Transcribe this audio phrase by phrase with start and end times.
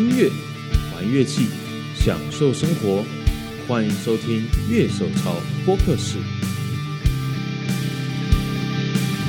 [0.00, 0.30] 音乐，
[0.94, 1.48] 玩乐器，
[1.94, 3.04] 享受生活。
[3.68, 6.16] 欢迎收听乐手潮播客室。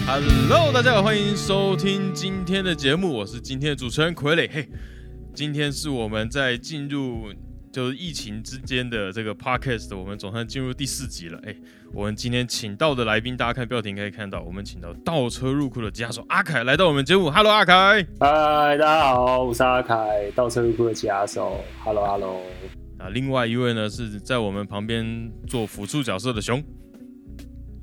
[0.07, 4.49] Hello，大家好，欢迎收听今天的节目，我是今天的主持人傀儡。
[4.49, 4.69] 嘿，
[5.35, 7.33] 今天是我们在进入
[7.71, 11.39] 就是疫情之间的这个 podcast，我们总算进入第四集了。
[11.45, 11.55] 哎，
[11.93, 17.31] 我们今天请到的来宾，大家看标题可以看到，我们请到倒车入库的吉他手阿凯来到我们节目。
[17.31, 18.05] Hello，阿凯。
[18.19, 21.63] 嗨，大家好，我是阿凯，倒车入库的吉他手。
[21.85, 22.41] Hello Hello，
[22.99, 26.61] 啊，另外一位呢是在我们旁边做辅助角色的熊。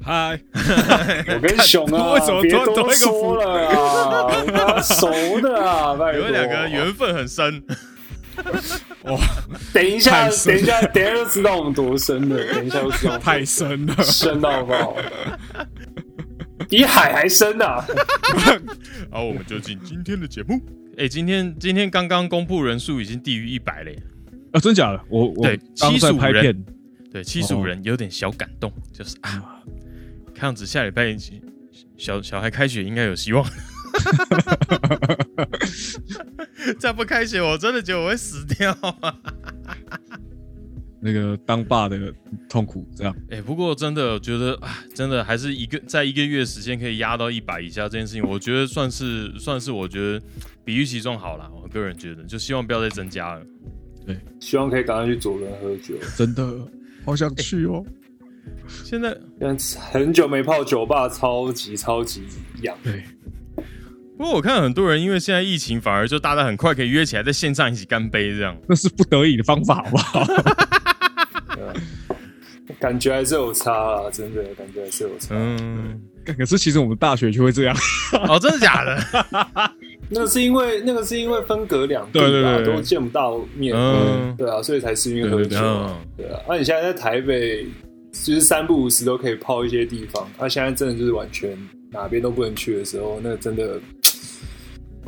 [0.04, 5.92] 嗨，我跟熊啊， 为什么别多多多一个说了熟的啊。
[6.12, 7.64] 你们两个缘分很深。
[9.72, 14.96] 等一下，等一下，等一下就知道我们多深了， 等一下就知道太深了，深到爆，
[16.68, 17.84] 比海还深啊！
[19.10, 20.60] 好，我们就进今天的节目。
[20.96, 23.96] 哎、今天今天刚刚公布人数已经低于一百嘞。
[24.52, 25.00] 啊，真假的？
[25.08, 26.64] 我我对刚在75人
[27.12, 29.62] 对，七十五哦人有点小感动，就是啊，
[30.34, 31.16] 看样子下礼拜
[31.96, 33.44] 小小孩开学应该有希望。
[36.78, 39.14] 再不开学，我真的觉得我会死掉啊！
[41.00, 42.12] 那个当爸的
[42.48, 50.20] 痛苦，这样哎、不过真的觉得啊，真的还是一个在一个月时间可以压到一百以下这件事情，我觉得算是算是我觉得
[50.64, 51.48] 比预期中好了。
[51.54, 53.46] 我个人觉得，就希望不要再增加了。
[54.04, 56.52] 对希望可以赶快去左轮喝酒，真的
[57.04, 57.84] 好想去哦。
[58.82, 59.56] 现在但
[59.92, 62.24] 很久没泡酒吧，超级超级
[62.62, 62.76] 痒。
[62.82, 63.04] 对，
[64.18, 68.56] 不过我看很多人因为现在疫情，反而就大家很快可以约起来在线上一起干杯这样。
[68.68, 70.26] 那是不得已的方法，好不好？
[72.80, 75.36] 感觉还是有差啊，真的感觉还是有差。
[75.36, 76.00] 嗯，
[76.36, 77.76] 可是其实我们大学就会这样，
[78.28, 78.98] 哦，真的假的？
[80.10, 86.40] 那个是因为那个是因为分隔两地啊，对对对对都见不到面，嗯对啊，所以才是因为喝酒啊，对对啊。
[86.48, 87.64] 那、你现在在台北，
[88.12, 91.56] 就是三不五时都可以泡一些地方，那、现在真的就是完全
[91.90, 93.80] 哪边都不能去的时候，那真的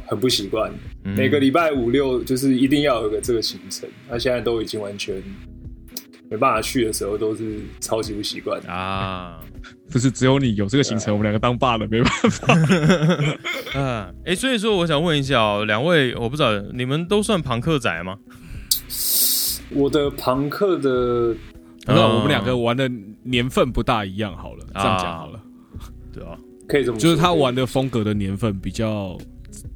[0.06, 0.70] 很不习惯。
[1.04, 5.22] 嗯每个礼拜五六就是一定要有个这个行程，那、现在都已经完全
[6.28, 8.60] 没办法去的时候，都是超级不习惯。
[8.62, 9.40] 啊
[9.90, 13.80] 不是只有你有这个行程，我们两个当爸的没办法。
[13.80, 14.10] 啊！
[14.24, 18.16] 哎、所以说我想问一下哦，两位，我不知道你们都算朋克仔吗？
[19.70, 21.34] 我的朋克的
[21.86, 22.88] 不是，我们两个玩的
[23.22, 25.40] 年份不大一样，好了，这样讲好了，
[26.12, 26.36] 对啊，
[26.68, 29.18] 可以这么说，就是他玩的风格的年份比较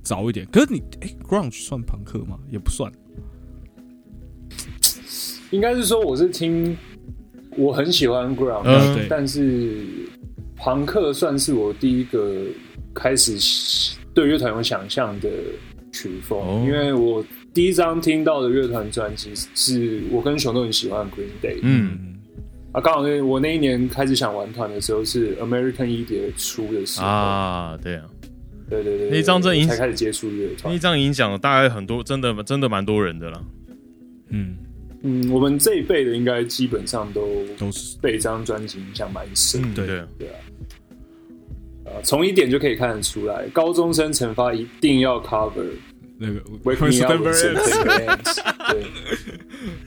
[0.05, 0.47] 早一点。
[0.53, 2.39] 可是你，哎，grunge 算朋克吗？
[2.51, 2.93] 也不算。
[5.51, 6.77] 应该是说我是听，
[7.57, 9.85] 我很喜欢 ground，、嗯但是
[10.57, 12.43] 朋克算是我第一个
[12.95, 15.29] 开始对乐团有想象的
[15.93, 16.63] 曲风，哦。
[16.67, 22.13] 因为我第一张听到的乐团专辑是我跟熊都很喜欢 Green Day，嗯。
[22.73, 28.05] 啊，刚好那我那一年开始想玩团的时候是 American Idiot 出的时候，啊，对啊，
[28.71, 30.73] 对对对对那一张真影我才开始接触乐团。
[30.73, 30.79] 那一。
[30.79, 33.43] 张影响大概很多，真的真的蛮多人的啦。
[34.29, 34.55] 嗯，
[35.03, 37.97] 嗯，我们这一辈的应该基本上都都是。
[38.03, 39.87] 被这张专辑影响蛮深的。
[39.87, 39.87] 对。
[39.87, 40.35] 对啊，对啊，
[41.87, 45.65] 呃，从一点就可以看得出来，高中生惩罚一定要 cover
[46.19, 48.39] 那个 Wake Me Up with September September Ends，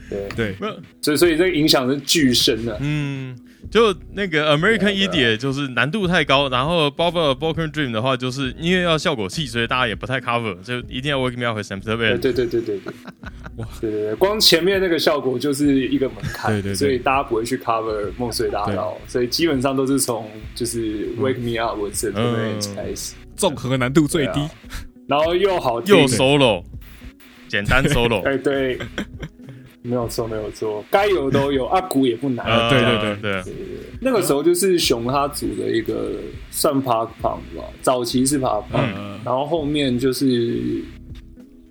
[0.10, 2.76] 对对，对，所以所以这个影响是巨深啊。
[2.80, 3.38] 嗯，
[3.70, 12.18] 就那个 American Idiot 就是难度太高，然后 Bob Broken Dream 的话，就是因为要效果器，所以大家也不太 cover，就一定要 Wake Me Up with September 对。
[12.18, 12.94] 对对对对对，
[13.58, 24.48] 哇对对对，光前面那个效果就是一个门槛，对对对所以大家不会去 cover 梦碎大道，所以基本上都是从就是 Wake Me Up with September Ends 开始，综合难度最低。
[25.08, 26.64] 然后又好又 solo，
[27.48, 28.78] 简单 solo，哎对，
[29.84, 33.54] 没有错没有错，该有都有， 啊鼓也不难，呃对对对对，
[34.02, 36.12] 那个时候就是熊他组的一个
[36.52, 40.82] 算 pop punk 吧，早期是 pop punk，、嗯然后后面就是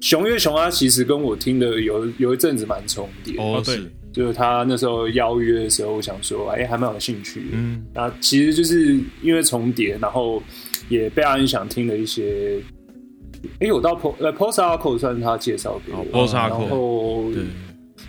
[0.00, 3.78] 熊，因为熊他其实跟我听的有有一阵子蛮重叠，哦对，
[4.12, 7.46] 就是他那时候邀约的时候，我想说，哎、还蛮有兴趣的。
[7.52, 7.84] 嗯。
[7.94, 10.42] 那其实就是因为重叠，然后
[10.88, 12.60] 也被阿英想听的一些。
[13.60, 17.24] 哎、有到 post 呃 post hardcore 算是他介绍给我，然后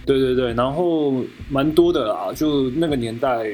[0.07, 3.45] 对，对对对，然后蛮多的啦，就那个年代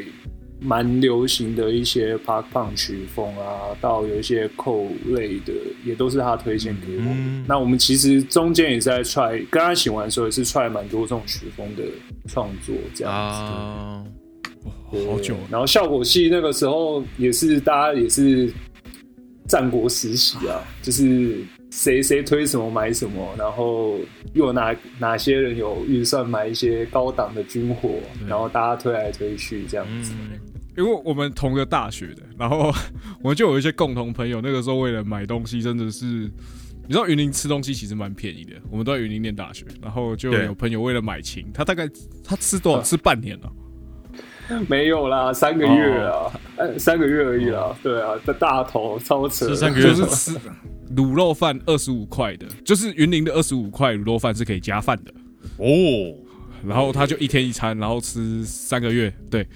[0.61, 5.51] 蛮流行的一些 Park punk 曲风啊，到有一些扣类的，
[5.83, 7.03] 也都是他推荐给我。
[7.45, 11.83] 那我们其实中间也在 try，跟他一起玩的时候也是 try 蛮多这种曲风的
[12.27, 13.39] 创作，这样子。
[13.41, 14.05] 啊，
[15.07, 15.35] 好久。
[15.49, 18.49] 然后效果器那个时候也是大家也是
[19.49, 21.43] 战国时期啊，就是
[21.75, 23.97] 谁谁推什么买什么，然后
[24.33, 27.95] 又有哪哪些人有预算买一些高档的军火，
[28.27, 30.13] 然后大家推来推去这样子。
[30.13, 30.39] 嗯，
[30.77, 32.71] 因为我们同个大学的，然后
[33.23, 34.39] 我们就有一些共同朋友。
[34.39, 38.53] 那个时候为了买东西，真的是你知道云林吃东西其实蛮便宜的。
[38.69, 41.89] 我们都在云林念大学，然后就有朋友为了买琴，他大概
[42.23, 42.83] 他吃多少？
[42.83, 43.51] 吃半年了。
[44.67, 47.75] 没有啦，三个月啊，呃、三个月而已啦。
[47.81, 50.39] 对啊，这大头超扯，这三个月就是吃
[50.95, 55.11] 卤肉饭二十五块的，就是云林的二十五块卤肉饭是可以加饭的。
[55.57, 56.15] 哦，
[56.65, 59.13] 然后他就一天一餐，然后吃三个月。
[59.29, 59.47] 对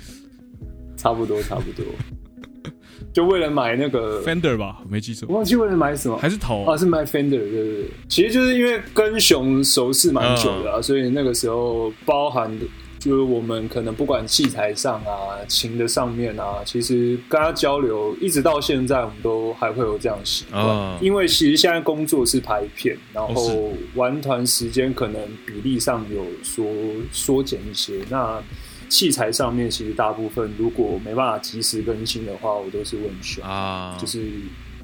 [0.95, 1.85] 差不多差不多。
[3.13, 12.65] 就为了买那个，，Fender 吧，没记错我，忘记为了买什么，还是头啊，是买 Fender，对对对，其实就是因为跟熊熟识蛮久的啊，所以那个时候包含的
[13.07, 20.61] 就是我们可能不管器材上啊、琴的上面啊，其实跟他交流，一直到现在我们都还会有这样的习惯。
[20.61, 26.65] 啊因为其实现在工作是拍片，然哦后玩团时间可能比例上有缩
[27.13, 28.43] 缩减一些，那。
[28.89, 33.43] 器材上面其实大部分如果没办法及时更新的话，我都是问熊。
[33.43, 34.21] 啊，就是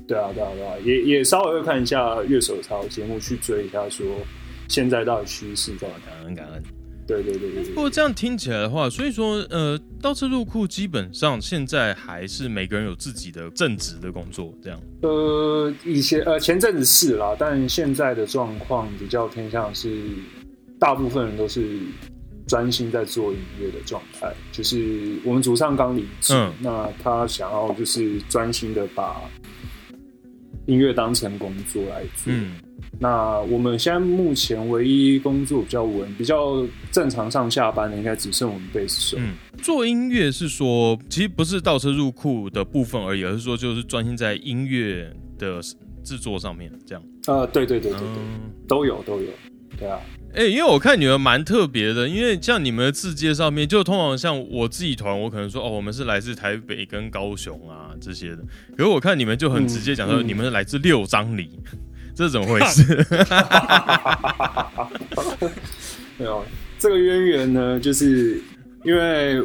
[0.06, 4.06] 对啊，对啊，对啊，也也稍微会看一下乐手操节目，去追一下说
[4.68, 5.94] 现在到底趋势在哪。
[6.06, 6.62] 感恩感恩。
[7.06, 14.80] 对对对对对，不过这样听起来的话，所以说呃，倒车入库基本上现在还是每个人有自己的正职的工作，这样。
[15.02, 20.02] 呃，以前呃前阵子是啦，但现在的状况比较偏向是，
[20.80, 21.80] 大部分人都是
[22.48, 24.34] 专心在做音乐的状态。
[24.52, 29.22] 就是我们主唱刚离职，嗯那他想要就是专心的把
[30.66, 32.28] 音乐当成工作来做。
[32.28, 32.54] 嗯，
[33.00, 39.18] 那我们现在目前唯一工作比较稳、比较正常上下班的，应该只剩我们贝斯手。
[39.20, 45.60] 嗯，做音乐是说，其实不是倒车入库的部分而已，而是说就是专心在音乐的
[46.04, 47.04] 制作上面，这样。
[47.28, 49.28] 呃，对对对对对，嗯，都有都有，
[49.78, 50.00] 对啊，
[50.36, 58.44] 哎、因为我看你们蛮特别的，因为像你们的字界上面，就通常像我自己团，我可能说哦，我们是来自台北跟高雄啊这些的，
[58.78, 60.28] 可是我看你们就很直接讲说，嗯嗯。
[60.28, 61.50] 你们是来自六张里，
[62.16, 62.84] 这是怎么回事？
[66.18, 66.44] 没有
[66.78, 68.42] 这个渊源呢，就是
[68.84, 69.42] 因为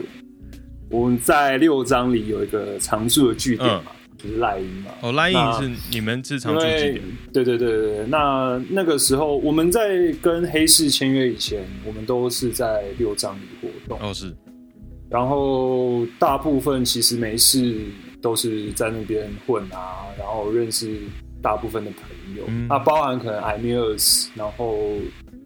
[0.91, 4.91] 我们在六章里有一个常驻的据点嘛，就是赖因嘛。
[5.01, 7.03] 哦，拉印那是你们是常驻据点？
[7.33, 13.99] 对对对对对，那那个时候我们在跟黑市签约以前，我们都是在六章里活动。
[14.09, 14.35] 哦，是，
[15.09, 17.81] 然后大部分其实没事
[18.21, 21.01] 都是在那边混啊，然后认识
[21.43, 22.67] 大部分的朋友，嗯。
[22.69, 24.77] 那包含可能 i m u s 然后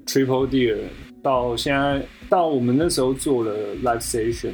[0.06, 0.78] Triple Deer，
[1.22, 4.52] 到现在到我们那时候做了 Live Station，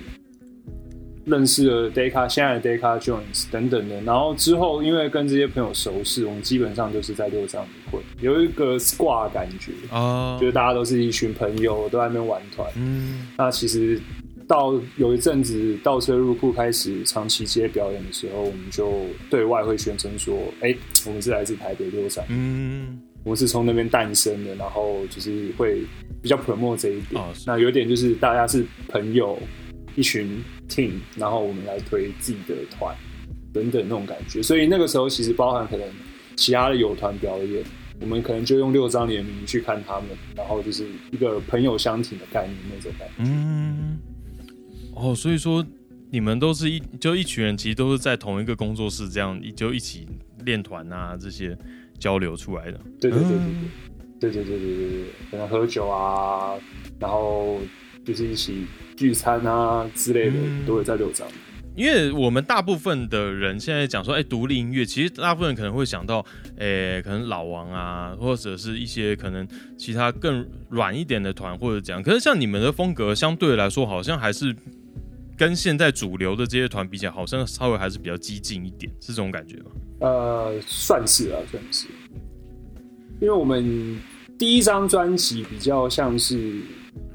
[1.25, 12.69] 认识了 Deca 现在的 Deca Jones 等等的，然后之后因为跟这些朋友熟识，我们基本上就是在六张里混，有一个 squad 感觉，啊就是大家都是一群朋友都在那边玩团。
[12.77, 14.01] 嗯，那其实
[14.49, 20.75] 到有一阵子倒车入库开始长期接表演的时候，我们就对外会宣称说：“哎、
[21.07, 25.83] 我们是来自台北六站，嗯，我们是从那边诞生的。”然后就是会
[26.23, 27.23] 比较 promote 这一点。
[27.23, 29.39] 哦那有点就是大家是朋友，
[29.95, 32.97] 一群 team，然后我们来推自己的团
[33.53, 34.43] 等等那种感觉。
[34.43, 35.87] 所以那个时候其实包含可能
[36.37, 37.63] 其他的友团表演。
[38.01, 43.15] 我们可能就用六张联名去看他们，然后就是一个朋友相挺的概念那种感觉。
[43.19, 43.99] 嗯，
[45.01, 45.65] 哦，所以说
[46.11, 50.07] 你们都是一就一群人，其实都是在同一个工作室，这样就一起
[50.45, 51.57] 练团啊这些
[51.99, 52.81] 交流出来的。
[53.01, 53.39] 对对对对
[54.21, 56.55] 对对对对对对对，可能喝酒啊，
[56.99, 57.61] 然后
[58.05, 61.27] 就是一起聚餐啊之类的，嗯都会在六张。
[61.77, 66.27] 因为我们大部分的人现在讲说，哎、独立音乐，其实大部分人可能会想到，
[66.59, 72.03] 哎、可能老王啊，或者是一些可能其他更软一点的团或者这样。
[72.03, 74.53] 可是像你们的风格，相对来说，好像还是
[75.39, 79.71] 跟现在主流的这些团比起来，好像稍微还是比较激进一点，是这种感觉吗？
[80.01, 81.87] 呃，算是啊，算是，
[83.21, 83.99] 因为我们
[84.37, 86.61] 第一张专辑比较像是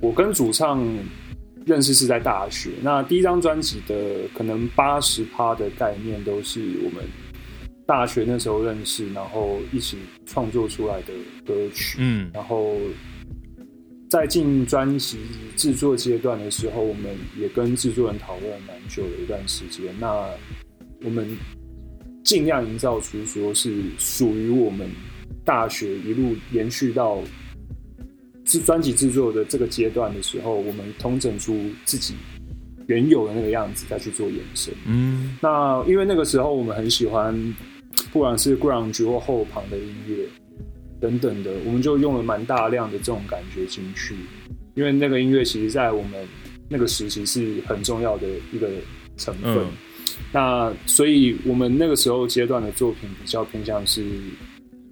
[0.01, 0.82] 我跟主唱
[1.65, 7.03] 认识是在大学，那第一张专辑的可能八十趴的概念都是我们
[7.86, 11.13] 大学那时候认识，然后一起创作出来的
[11.46, 11.98] 歌曲。
[12.00, 12.77] 嗯然后
[14.13, 15.17] 在进专辑
[15.58, 19.91] 制作阶段的时候，我们也跟制作人讨论了蛮久的一段时间。
[20.00, 20.29] 那
[21.03, 21.27] 我们
[22.24, 24.88] 尽量营造出说是属于我们
[25.43, 27.24] 大学一路延续到
[28.46, 32.13] 制专辑制作的这个阶段的时候，我们通整出自己
[32.86, 34.72] 原有的那个样子，再去做延伸。
[34.86, 37.34] 嗯那因为那个时候我们很喜欢，
[38.12, 40.17] 不管是 grunge 或后旁的音乐，
[41.03, 44.15] 等等的，我们就用了蛮大量的这种感觉进去，
[44.74, 46.25] 因为那个音乐其实在我们
[46.69, 48.69] 那个时期是很重要的一个
[49.17, 49.57] 成分。
[49.57, 49.67] 嗯
[50.31, 54.01] 那所以我们那个时候阶段的作品比较偏向是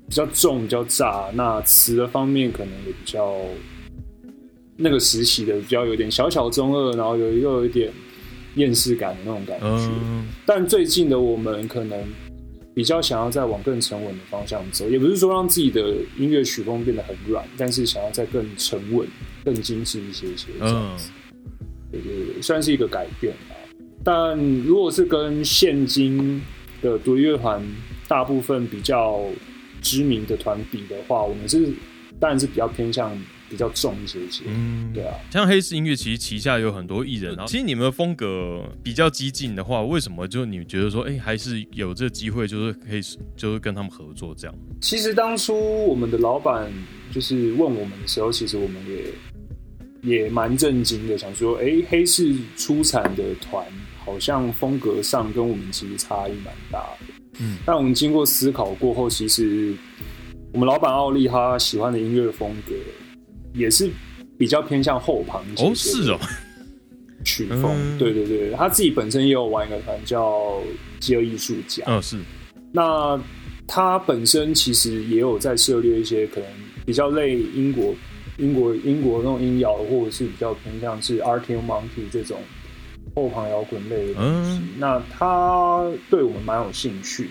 [0.09, 3.39] 比较重、比较炸，那词的方面可能也比较
[4.75, 7.91] 那个时期的比较有点小小中二，然后有又有一点
[8.55, 9.65] 厌世感的那种感觉。
[9.67, 12.03] 嗯但最近的我们可能
[12.73, 19.07] 比较想要再往更沉稳的方向走，也不是说让自己的音乐曲风变得很软，但是想要再更沉稳、
[19.43, 21.09] 更精致一些些这样嗯子。
[21.91, 23.55] 对对对，算是一个改变吧。
[24.03, 26.41] 但如果是跟现今
[26.81, 27.61] 的独立乐团
[28.07, 29.21] 大部分比较
[29.81, 31.71] 知名的团比的话，我们是
[32.21, 33.11] 当然是比较偏向
[33.49, 34.43] 比较重一些些。
[34.47, 43.01] 嗯，对啊，像黑市音乐，其实旗下有很多艺人，然后其实你们的风格比较激进的话，为什么就你觉得说，哎、还是有这个机会，就是可以，
[43.35, 44.55] 就是跟他们合作这样？
[44.79, 46.71] 其实当初我们的老板
[47.11, 53.65] 就是问我们的时候，其实我们也也蛮震惊的，想说，哎、黑市出产的团
[54.05, 57.13] 好像风格上跟我们其实差异蛮大的。
[57.39, 59.73] 嗯，但我们经过思考过后，其实
[60.53, 62.73] 我们老板奥利他喜欢的音乐风格
[63.53, 63.89] 也是
[64.37, 66.19] 比较偏向后旁哦，是哦，
[67.23, 67.71] 曲风。
[67.73, 70.59] 嗯对对对，他自己本身也有玩一个团叫
[70.99, 71.83] 饥饿艺术家。
[71.87, 72.17] 嗯，是，
[72.71, 73.19] 那
[73.67, 76.49] 他本身其实也有在涉猎一些可能
[76.85, 77.95] 比较类英国、
[78.37, 82.39] 英国、英国那种音摇，或者是比较偏向是 Arctic Monkey 这种
[83.15, 84.57] 后旁摇滚类的东西。
[84.57, 87.29] 嗯那他对我们蛮有兴趣。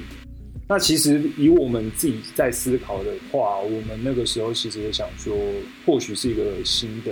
[0.71, 5.37] 那其实以我们自己在思考的话，我们那个时候其实也想说，
[5.85, 7.11] 或许是一个新的，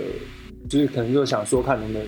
[0.69, 2.07] 就是可能就想说看能不能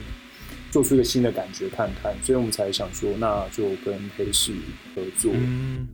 [0.71, 4.53] 做出一个新的感觉看看，所以我们才想说，那就跟黑市
[4.95, 5.29] 合作。
[5.35, 5.85] 嗯，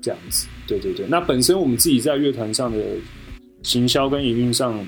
[0.00, 1.06] 这样子，对对对。
[1.06, 2.82] 那本身我们自己在乐团上的
[3.62, 4.82] 行销跟营运上，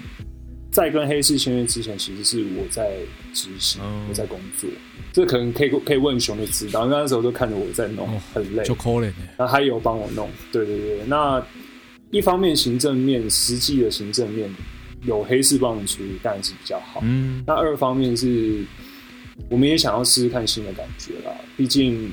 [0.75, 2.97] 在跟黑市签约之前，其实是我在
[3.33, 4.69] 执行，哦我在工作。
[5.12, 8.64] 这可能可以可以问熊就知道，因为那时候都看着我在弄，哦很累。
[8.64, 9.14] 就可怜呢。
[9.37, 10.99] 然后他也有帮我弄，对对对。
[11.07, 11.40] 那
[12.11, 14.52] 一方面行政面，实际的行政面
[15.02, 16.99] 有黑市帮我们处理，当然是比较好。
[17.04, 18.64] 嗯，那二方面是，
[19.49, 21.33] 我们也想要试试看新的感觉啦。
[21.57, 22.11] 毕竟，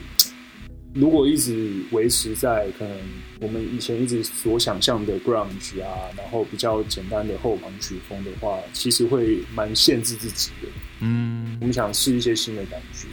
[0.93, 2.97] 如果一直维持在可能
[3.39, 10.67] 我们以前一直所想象的 grunge 啊，然后比较简单的后朋曲风的话，其实会蛮限制自己的。
[10.99, 13.07] 嗯，我们想试一些新的感觉，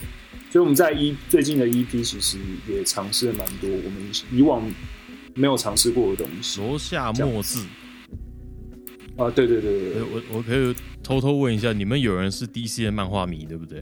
[0.51, 2.37] 所以我们在一最近的 EP 其实
[2.69, 4.69] 也尝试了蛮多我们以往
[5.35, 6.61] 没有尝试过的东西。
[6.61, 7.65] 罗夏末字，
[9.17, 13.81] 啊，对对对对我我可以偷偷问一下，你们有人是 DC 的漫画迷，对不对？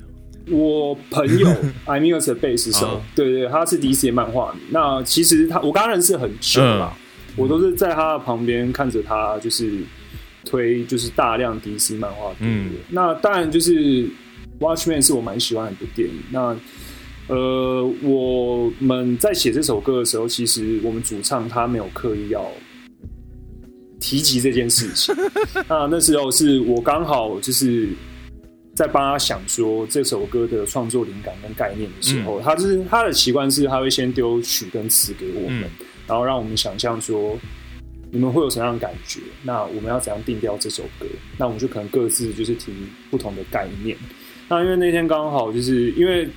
[0.50, 1.48] 我朋友
[1.86, 4.60] I m u s 的贝斯手啊，对对，他是 DC 的漫画迷。
[4.70, 7.02] 那其实他我刚认识很久了，嗯
[7.36, 9.80] 我都是在他的旁边看着他，就是
[10.44, 12.32] 推就是大量 DC 漫画。
[12.40, 14.08] 嗯那当然就是
[14.60, 16.14] Watchman 是我蛮喜欢的一部电影。
[16.30, 16.56] 那
[17.28, 22.46] 呃，我们在写这首歌的时候，其实我们主唱他没有刻意要
[24.00, 25.14] 提及这件事情。
[25.68, 27.88] 那那时候是我刚好就是
[28.76, 37.36] 在帮他想说这首歌的创作灵感跟概念的时候，他就是他的习惯是他会先丢曲跟词给我们，嗯然后让我们想象说
[38.12, 41.06] 你们会有什么样的感觉，那我们要怎样定调这首歌？
[41.38, 42.72] 那我们就可能各自就是提
[43.10, 43.96] 不同的概念。
[44.46, 46.28] 那因为那天刚好就是因为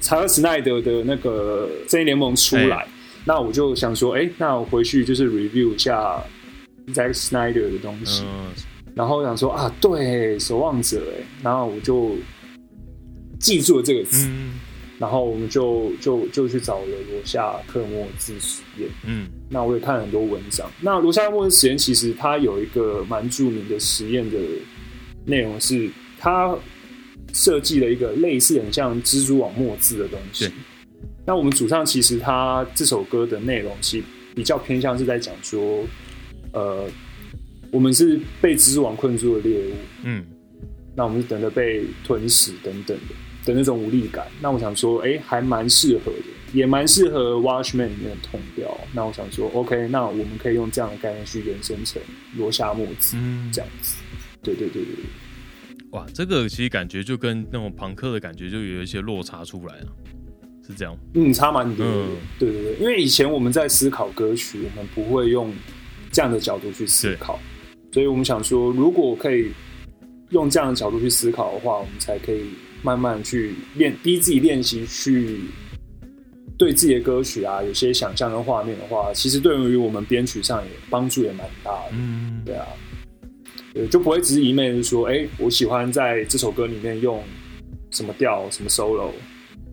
[0.00, 2.88] 查尔斯奈德的那个正义联盟出来，
[3.24, 6.20] 那我就想说，哎、那我回去就是 review 一下
[6.88, 8.24] Zack Snyder 的东西。
[8.26, 8.50] 嗯，
[9.00, 12.14] 然后想说啊，对，守望者哎，然后我就
[13.38, 14.60] 记住了这个词，嗯
[14.98, 18.86] 然后我们就就就去找了罗夏克莫兹实验。
[19.06, 20.70] 嗯那我也看了很多文章。
[20.82, 24.36] 那罗夏克莫兹实验其实它有一个蛮著名的实验的
[25.24, 26.54] 内容是，它
[27.32, 30.46] 设计了一个类似很像蜘蛛网墨字的东西。
[31.24, 34.04] 那我们主唱其实他这首歌的内容其实
[34.34, 35.82] 比较偏向是在讲说，
[36.52, 36.84] 呃，
[37.70, 39.72] 我们是被蜘蛛网困住的猎物，
[40.04, 40.24] 嗯。
[40.96, 44.26] 那我们是等着被吞噬等等的的那种无力感。
[44.40, 48.76] 那我想说，哎、还蛮适合的，也蛮适合 Watchman 里面的痛调。
[48.92, 52.02] 那我想说，OK，那我们可以用这样的概念去延伸成
[52.36, 53.50] 罗夏墨子嗯。
[53.52, 53.96] 这，样子。
[54.42, 59.86] 对对对对对，哇，这个其实感觉就跟那种朋克的感觉就有一些落差出来了，
[60.66, 60.98] 是这样。
[61.14, 61.86] 嗯，差蛮多
[62.38, 65.52] 对对对，因为以前我们在思考歌曲，我们不会用
[66.10, 67.38] 这样的角度去思考，
[67.92, 69.50] 所以我们想说，如果可以
[70.30, 72.44] 用这样的角度去思考的话，我们才可以
[72.82, 75.40] 慢慢去练，逼自己练习去
[76.56, 81.92] 对自己的歌曲啊有些想象跟画面的话，其实对于我们编曲上也帮助也蛮大的。
[81.92, 82.66] 嗯，对啊，
[83.74, 87.20] 对，就不会只是一昧的说，哎、我喜欢在这首歌里面用
[87.90, 89.10] 什么调、什么 solo，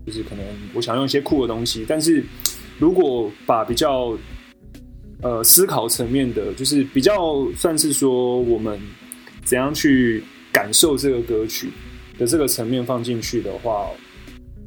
[0.05, 0.43] 就是可能
[0.73, 1.85] 我想用一些酷的东西。
[1.87, 2.23] 但是
[2.79, 4.17] 如果把比较
[5.21, 8.79] 呃思考层面的，就是比较算是说我们
[9.43, 11.69] 怎样去感受这个歌曲
[12.17, 13.89] 的这个层面放进去的话，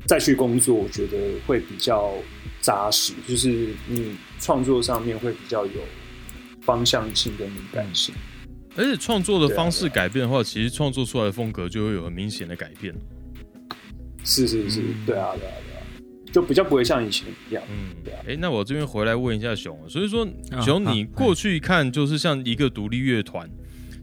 [0.07, 1.17] 再去工作，我觉得
[1.47, 2.13] 会比较
[2.61, 5.81] 扎实，就是你创作上面会比较有
[6.63, 8.15] 方向性跟敏感性。
[8.77, 12.95] 而且创作的方式改变的话，其实创作出来的风格就会有很明显的改变。
[14.23, 15.70] 是是是，嗯对啊对啊对啊，
[16.33, 17.63] 就比较不会像以前一样。
[17.71, 23.49] 嗯对啊，哎，那我这边回来问一下熊，所以说啊熊，啊你过去看就是像一个独立乐团，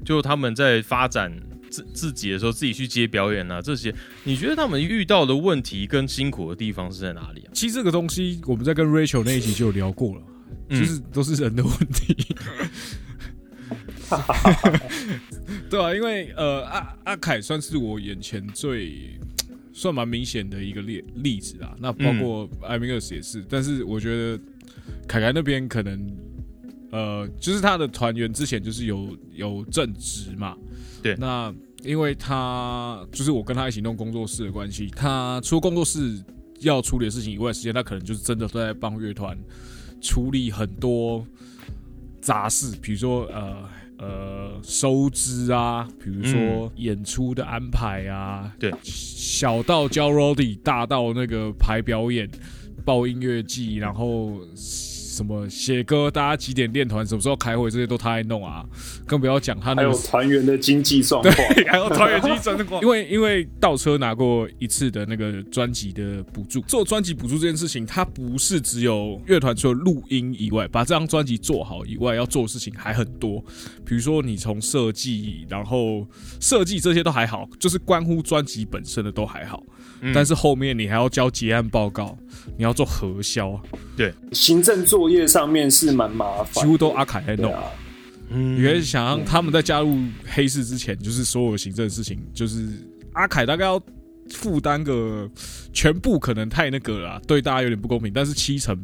[0.06, 1.32] 就他们在发展
[1.70, 3.94] 自自己的时候，自己去接表演啊这些，
[4.24, 7.50] 你觉得他们遇到的问题跟辛苦的地方是在哪里啊？
[7.54, 10.22] 其实这个东西我们在跟 Rachel 那一集就有聊过了，
[10.70, 12.16] 嗯就是都是人的问题。
[15.70, 19.20] 对啊，因为呃，阿阿凯算是我眼前最
[19.78, 21.76] 算蛮明显的一个例例子啊。
[21.80, 24.44] 那包括艾米尔斯也是，但是我觉得
[25.08, 26.18] 凯凯那边可能
[26.92, 30.58] 呃，就是他的团员之前就是有有正职嘛，
[31.04, 31.16] 对。
[31.18, 31.54] 那
[31.84, 36.24] 因为他就是我跟他一起弄工作室的关系，他除了工作室
[36.62, 39.38] 要处理的事情以外，时间他可能就是真的都在帮乐团
[40.02, 41.24] 处理很多
[42.20, 43.64] 杂事，比如说呃
[43.98, 48.72] 呃收支啊，比如说演出的安排啊，对。
[48.84, 52.30] 小到教 Roddy，大到那个排表演、
[52.86, 54.40] 报音乐季，然后
[55.18, 58.64] 什么写歌，大家几点练团，什么时候开会，这些都他爱弄啊，
[59.08, 61.34] 更不要讲他还有那个团员的经济状况，
[61.68, 73.44] 还有团员经济状况， 因为因为倒车拿过一次的那个专辑的补助，做专辑补助这件事情，它不是只有乐团除了录音以外，把这张专辑做好以外，要做的事情还很多。
[73.84, 76.08] 比如说你从设计，然后
[76.40, 79.64] 设计这些都还好，就是关乎专辑本身的都还好，
[80.02, 80.14] 嗯。
[80.14, 82.18] 但是后面你还要交结案报告，
[82.58, 83.60] 你要做核销，
[83.96, 84.14] 对。
[84.34, 87.52] 行政作业上面是蛮麻烦的，几乎都阿凯在弄。
[87.52, 87.64] 对啊。
[88.30, 92.68] 嗯你可以想象，他们在加入黑市之前，就是所有行政事情，就是
[93.14, 93.82] 阿凯大概要
[94.32, 95.30] 负担个
[95.72, 98.12] 全部，可能太那个了啦，对大家有点不公平。
[98.12, 98.78] 但是七成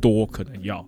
[0.00, 0.82] 多可能要，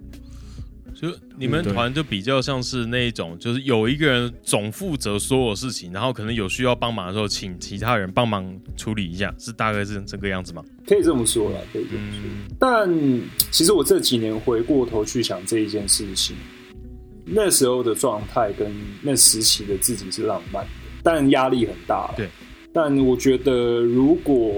[1.00, 1.08] 就
[1.38, 10.64] 你们团就比较像是那一种，就是有一个人总负责所有事情，然后可能有需要帮忙的时候，请其他人帮忙处理一下，是大概是这个样子吗？
[10.84, 12.20] 可以这么说了，可以这么说。
[12.24, 16.34] 嗯但其实我这几年回过头去想这一件事情，
[17.24, 18.68] 那时候的状态跟
[19.00, 20.70] 那时期的自己是浪漫的，
[21.04, 22.12] 但压力很大。
[22.16, 22.28] 对，
[22.72, 24.56] 但我觉得如果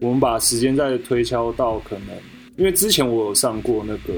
[0.00, 2.16] 我们把时间再推敲到可能，
[2.56, 4.12] 因为之前我有上过那个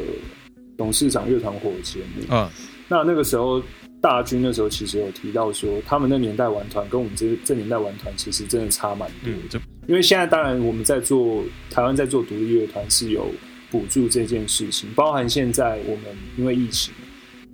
[0.81, 2.51] 董事长乐团火的节目，啊，
[2.88, 3.62] 那那个时候
[4.01, 9.59] 大军那时候其实有提到说，他们那年代玩团跟我们这这年代玩团其实真的差蛮多的。
[9.59, 13.27] 嗯，因为现在当然我们在做台湾在做独立乐团是有
[13.71, 16.05] 补助这件事情，包含现在我们
[16.38, 16.95] 因为疫情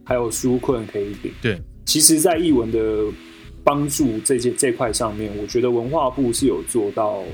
[0.05, 1.33] 还有纾困可以领。
[1.43, 3.07] 对，其实，在艺文的
[3.65, 7.25] 帮助这件这块上面，我觉得文化部是有做到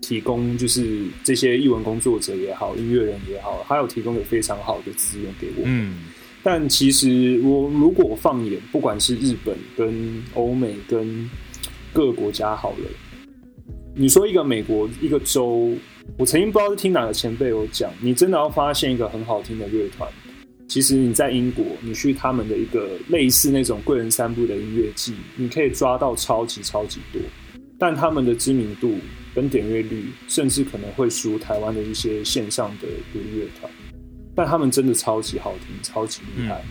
[0.00, 5.62] 提供，就是这些译文工作者也好，音乐人也好，他有提供有非常好的资源给我。
[5.66, 5.98] 嗯
[6.42, 11.28] 但其实我如果放眼，不管是日本、跟欧美、跟
[11.92, 12.88] 各个国家好了，
[13.94, 15.70] 你说一个美国一个州，
[16.16, 20.10] 我曾经不知道是听哪个前辈有讲，你真的要发现一个很好听的乐团，
[20.66, 27.20] 其实你在英国，你去他们的一个类似那种贵人散步的音乐季，你可以抓到超级超级多，
[27.80, 28.98] 但他们的知名度
[29.34, 33.72] 跟点阅率，甚至可能会输台湾的一些线上的独立乐团。
[34.36, 36.62] 但他们真的超级好听，超级厉害。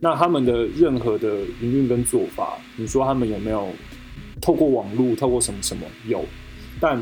[0.00, 3.72] 那他们的任何的营运跟做法，你说他们有没有
[4.40, 5.86] 透过网络、透过什么什么？
[6.06, 6.24] 有，
[6.80, 7.00] 但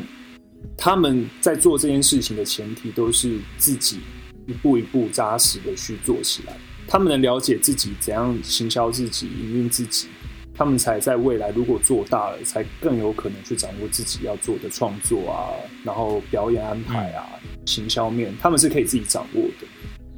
[0.76, 4.00] 他们在做这件事情的前提都是自己
[4.46, 6.54] 一步一步扎实的去做起来。
[6.86, 10.08] 他们能了解自己怎样行销自己、营运自己，
[10.56, 15.52] 他们才在未来如果做大了，才更有可能去掌握自己要做的创作啊，
[15.84, 17.28] 然后表演安排啊、
[17.66, 19.66] 行销面，他们是可以自己掌握的。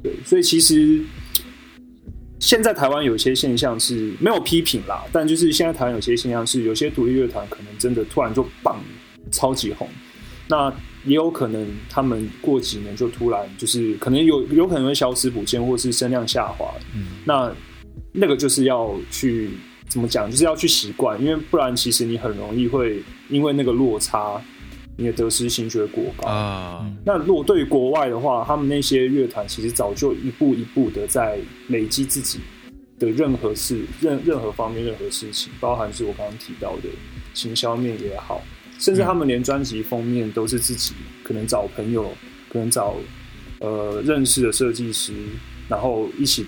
[0.01, 1.03] 对，所以其实
[2.39, 8.81] 现在台湾有些现象是没有批评啦，但就是现在台湾有些现象是，有些独立乐团可能真的突然就棒
[9.31, 9.89] 超级红，
[10.47, 10.73] 那
[11.03, 16.73] 也有可能他们过几年就突然就是可能有有可能会消失不见，或是声量下滑。
[16.95, 17.53] 嗯，那
[18.13, 19.49] 那个就是要去
[19.89, 24.39] 怎么讲，就是要去习惯，因为不然其实你很容易会因为那个落差，
[24.95, 26.27] 你的得失心就会过高。
[26.27, 32.39] 啊，那如果对于国外的话，他们那些乐团其实早就一步一步的在累积自己
[32.99, 36.89] 的任何事、任任何方面、任何事情，包含是我刚刚提到的
[37.33, 38.43] 行销面也好，
[38.77, 42.11] 甚至他们连专辑封面都是自己可能找朋友，
[42.51, 42.95] 可能找
[43.59, 45.13] 呃认识的设计师，
[45.67, 46.45] 然后一起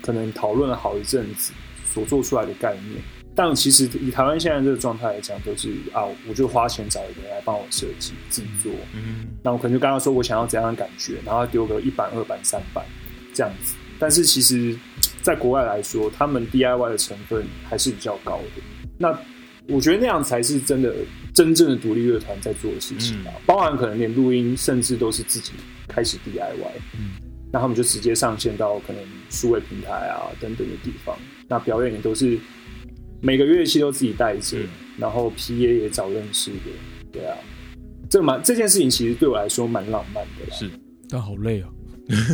[0.00, 1.52] 可能讨论了好一阵子
[1.92, 3.02] 所做出来的概念。
[3.34, 8.72] 但其实以台湾现在这个状态来讲，都是啊，我就花钱找一个人来帮我设计、制作。
[8.92, 12.84] 嗯那我可能就跟他说我想要怎样的感觉，然后丢个一版、二版、三版
[13.32, 13.74] 这样子。
[13.98, 14.76] 但是其实，
[15.22, 18.62] 在国外来说，他们 DIY 的成分还是比较高的。
[18.98, 19.16] 那
[19.68, 20.92] 我觉得那样才是真的
[21.32, 25.52] 真正的独立乐团在做的事情啊，包含可能连录音甚至都是自己
[25.86, 26.72] 开始 DIY。
[26.98, 27.12] 嗯，
[27.52, 31.16] 那他们就直接上线到可能数位平台啊等等的地方。
[31.50, 32.38] 那表演也都是
[33.20, 36.70] 每个乐器都自己带着，嗯然后 PA 也找认识的，
[37.12, 37.36] 对啊。
[38.08, 40.70] 这个蛮这件事情其实对我来说蛮浪漫的啦，是
[41.08, 41.68] 但好累啊。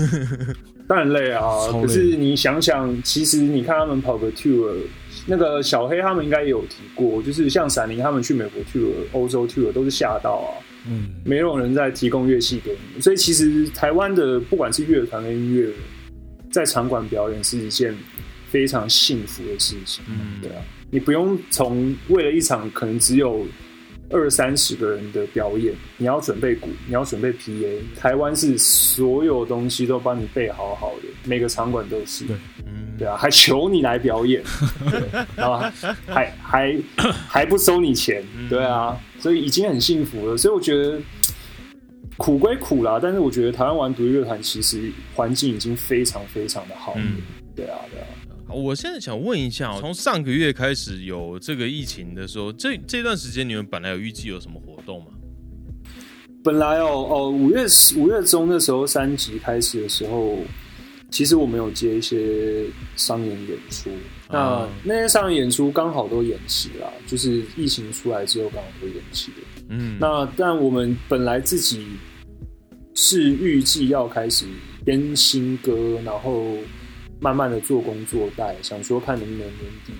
[0.88, 1.42] 当然累啊。
[1.72, 4.74] 累可是你想想，其实你看他们跑个 tour，
[5.26, 10.50] 那个小黑他们应该也有提过，就是像闪灵他们去美国 tour、欧洲 tour 都是吓到啊，
[10.88, 15.74] 嗯，没有人在提供乐器给你，所以其实台湾的不管是乐团跟音乐人，
[16.50, 17.94] 在场馆表演是一件
[18.56, 20.02] 非常幸福的事情。
[20.08, 23.46] 嗯对啊，你不用从为了一场可能只有
[24.08, 27.78] 二三十个人的表演，你要准备鼓，你要准备 PA。
[27.94, 32.24] 台湾是所有东西都帮你备好好的，每个场馆都是。
[32.24, 34.42] 对嗯，对啊，还求你来表演，
[34.90, 35.02] 对
[35.36, 35.58] 然后
[36.06, 36.74] 还还
[37.28, 40.36] 还不收你钱，对啊，所以已经很幸福了。
[40.38, 40.98] 所以我觉得
[42.16, 47.00] 苦归苦啦，但是我觉得台湾玩独立乐团其实环境已经非常非常的好了。
[47.04, 47.18] 嗯
[47.54, 48.06] 对啊，对啊。
[48.46, 55.06] 好我现在想问一下哦，从上个月开始有这个疫情的时候，这这段时间你们本来有预计有什么活动吗？
[56.44, 60.38] 本来哦哦，五月五月中那时候三级开始的时候，
[61.10, 63.90] 其实我们有接一些商演演出，
[64.30, 69.36] 那、啊那些商演演出刚好都延期了，就是疫情出来之后刚好都延期了。
[69.70, 71.84] 嗯，那但我们本来自己
[72.94, 74.46] 是预计要开始
[74.84, 76.56] 编新歌，然后
[77.26, 79.92] 慢慢的做工作带，想说看能不能年底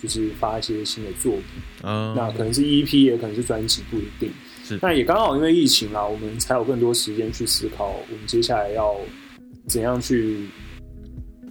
[0.00, 1.88] 就是发一些新的作品。
[1.88, 4.28] 啊，那可能是 EP，也可能是专辑，不一定。
[4.64, 8.96] 是那也刚好因为疫情啦，我们才有更多时间去思考，我们接下来要
[9.68, 10.48] 怎样去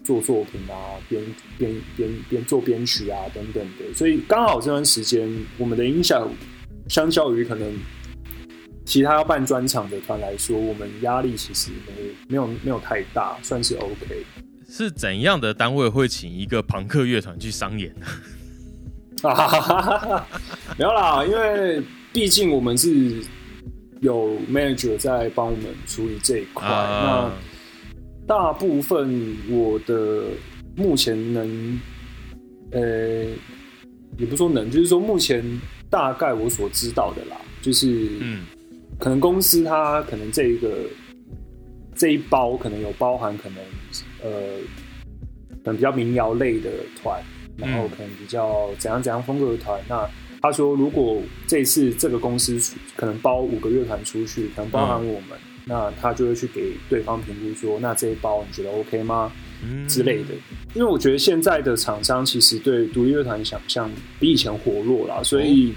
[0.04, 1.24] 做作品啊，编
[1.58, 3.94] 编编编做编曲啊等等的。
[3.94, 6.30] 所以刚好这段时间，我们的影响
[6.90, 7.74] 相较于可能
[8.86, 14.26] 其他要办专场的团来说，我们压力其实没没有没有太大，算是 OK。
[14.74, 18.06] 是怎样的单位会请一个朋克乐团去商演呢？
[19.22, 20.28] 哈哈哈
[20.78, 23.22] 啦，因为毕竟我们是
[24.00, 26.66] 有 manager 在帮我们处理这一块。
[26.66, 27.30] 啊
[28.26, 30.24] 那大部分我的
[30.78, 31.80] 目前能，
[32.72, 33.26] 呃，
[34.18, 35.44] 也不说能，就是说目前
[35.90, 38.46] 大概我所知道的啦，就是嗯
[38.98, 40.70] 可能公司它可能这一个
[42.02, 43.58] 这一包可能有包含可能
[44.24, 44.58] 呃，
[45.64, 47.22] 可能比较民谣类的团，
[47.56, 49.80] 然后可能比较怎样怎样风格的团。
[49.88, 50.10] 那
[50.42, 52.60] 他说，如果这次这个公司
[52.96, 59.32] 可能包五个乐团出去，可能包含我们，那他就会去给对方评估说，那这一包你觉得 OK 吗？
[59.64, 60.30] 嗯之类的。
[60.74, 65.72] 因为我觉得现在的厂商其实对独立乐团想象比以前活络啦，所以，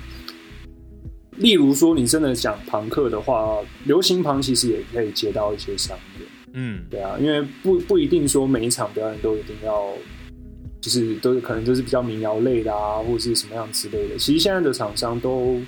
[1.37, 6.13] 例如说你真的讲朋克的话，流行朋其实也可以接到一些商演，
[6.55, 9.93] 嗯对啊，因为不不一定说每一场表演都一定要。
[10.81, 14.19] 就是都是可能都是比较民谣类的啊，或者是什么样之类的。
[14.19, 15.59] 其实现在的厂商都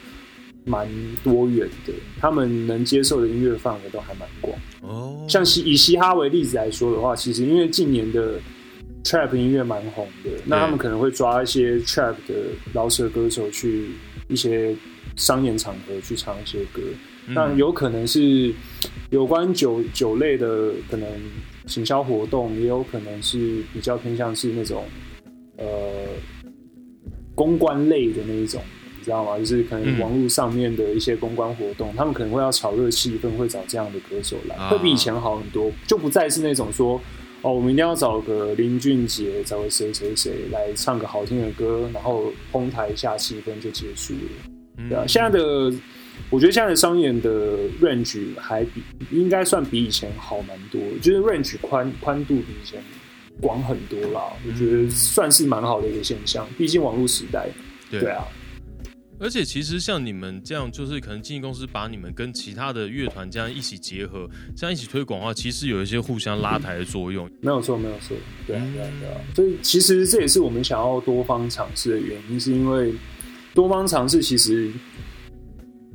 [0.67, 0.87] 蛮
[1.25, 4.55] 多元的，他们能接受的音乐范围都还蛮广。
[4.83, 8.39] 哦，像嘻以嘻哈为例子来说的话，其实因为近年的
[9.05, 12.35] trap 音乐蛮红的，那他们可能会抓一些 trap 的
[12.75, 13.93] 饶舌歌手去
[14.29, 14.77] 一些
[15.17, 18.53] 商演场合去唱一些歌，嗯那有可能是
[19.11, 21.09] 有关酒酒类的可能
[21.67, 24.85] 行销活动，也有可能是比较偏向是那种
[25.57, 25.67] 呃
[27.35, 28.63] 公关类的那一种。
[28.99, 29.39] 你知道吗？
[29.39, 37.01] 就是可能嗯网络上面的一些公关活动，他们可能会要炒热气氛，会找这样的歌手来，啊会比以前好很多，就不再是那种说
[37.43, 44.21] 哦，我们一定要找个林俊杰，找个谁谁谁来唱个好听的歌，然后哄抬一下气氛就结束了。
[44.79, 45.73] 嗯对啊，现在的
[46.31, 52.83] 我觉得现在的商演的 range 还比应该算比以前好蛮多，就是 range 宽宽度比以前
[53.41, 54.33] 广很多啦。
[54.47, 57.49] 我觉得算是蛮好的一个现象，毕竟网络时代。
[57.89, 58.25] 对对啊，
[59.21, 67.31] 而且其实像你们这样，就是可能经纪公司把你们跟其他的乐团这样一起结合，这样一起推广的话，其实有一些互相拉抬的作用。
[67.41, 69.21] 没有错，没有错，对啊，对啊，对啊。
[69.37, 72.93] 所以其实这也是我们想要多方尝试的原因，是因为
[73.55, 74.69] 多方尝试其实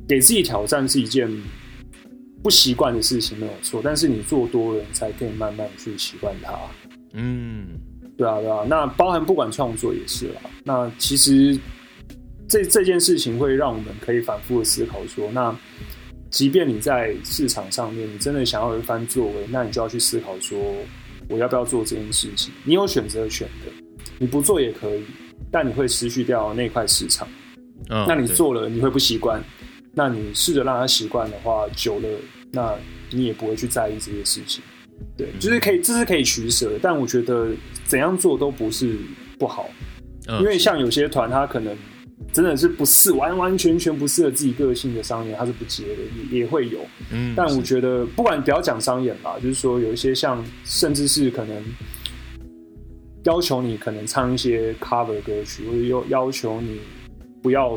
[0.08, 1.30] 给自己挑战是一件
[2.42, 3.80] 不习惯的事情，没有错。
[3.82, 6.58] 但是你做多了，你才可以慢慢去习惯它。
[7.14, 7.66] 嗯，
[8.16, 8.64] 对啊，对啊。
[8.68, 10.40] 那包含不管创作也是啦。
[10.64, 11.58] 那其实。
[12.48, 15.56] 这这件事情会让我们可以反复的思考说，那
[16.28, 20.58] 即便你在市场上面，你真的想要有一番作为，那你就要去思考说，
[21.30, 22.52] 我要不要做这件事情？
[22.64, 23.72] 你有选择权的，
[24.18, 25.02] 你不做也可以，
[25.50, 27.26] 但你会失去掉那块市场。
[27.88, 29.42] 那你做了，你会不习惯。
[29.94, 32.08] 那你试着让他习惯的话，久了，
[32.52, 32.74] 那
[33.10, 34.62] 你也不会去在意这些事情。
[35.16, 36.78] 对，就是可以，这是可以取舍。
[36.82, 37.50] 但我觉得
[37.84, 38.96] 怎样做都不是
[39.38, 39.68] 不好，
[40.40, 41.76] 因为像有些团，他可能。
[42.32, 46.78] 真的是不适，完完全全不适合自己个性的商演，他是不接的，也也会有。
[47.10, 51.62] 嗯，但我觉得不管不要讲商演吧，就是说有一些像，甚至是可能
[53.24, 56.78] 要求你可能唱一些 cover 歌曲，或者要要求你
[57.42, 57.76] 不要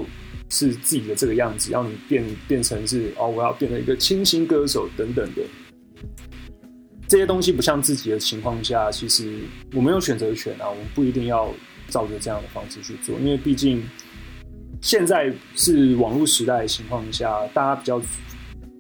[0.50, 5.42] 是自己的这个样子，要你变变成是哦，我要变成一个清新歌手等等的
[7.08, 9.40] 这些东西，不像自己的情况下，其实
[9.74, 11.54] 我没有选择权啊，我们不一定要
[11.90, 13.84] 照着这样的方式去做，因为毕竟。
[14.82, 18.00] 现在是网络时代的情况下，大家比较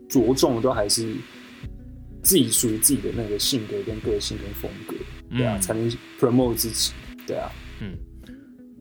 [0.07, 1.15] 着重的都还是
[2.21, 4.95] 自己属于自己的那个性格、跟个性、跟风格，
[5.35, 6.91] 对啊，才能 promote 自己，
[7.25, 7.49] 对啊，
[7.79, 7.97] 嗯。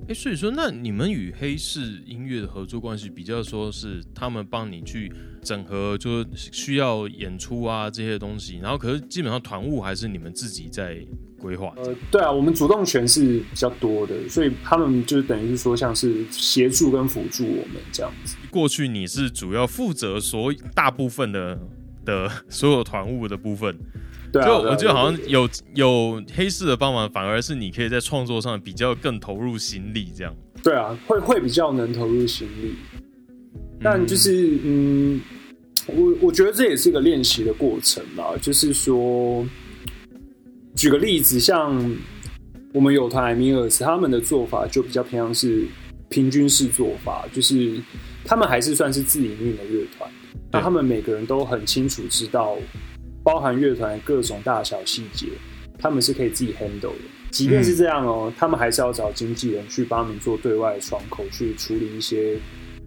[0.07, 5.11] 哎，所以说，那你们与黑市音乐的合作关系，比较说是他们帮你去
[5.43, 10.99] 整合，就是需要演出啊这些东西，然后可是基本上团务还是你们自己在
[11.38, 11.73] 规划。
[11.77, 18.37] 呃，对啊，我们主动权是比较多的，所以他们就是等于是说，像是协助跟辅助我们这样子。
[18.51, 21.59] 过去你是主要负责所大部分的
[22.05, 23.79] 的所有团务的部分。
[24.42, 30.35] 就我觉得好像有有黑市的帮忙，反而是你可以在创作上比较更投入心力，这样。
[30.62, 32.75] 对啊，会会比较能投入心力。
[33.81, 35.20] 但就是嗯，
[35.87, 38.35] 我我觉得这也是一个练习的过程吧。
[38.40, 39.47] 就是说，
[40.75, 41.94] 举个例子，像
[42.73, 45.66] 我们有团米尔斯，他们的做法就比较偏向是
[46.09, 47.81] 平均式做法，就是
[48.25, 50.11] 他们还是算是自营运的乐团，
[50.51, 52.57] 那他们每个人都很清楚知道。
[53.25, 55.29] 包含乐团各种大小细节，
[55.79, 57.05] 他们是可以自己 handle 的。
[57.31, 62.39] 即便是这样哦，他们还是要找经纪人去帮他们做对外窗口，去处理一些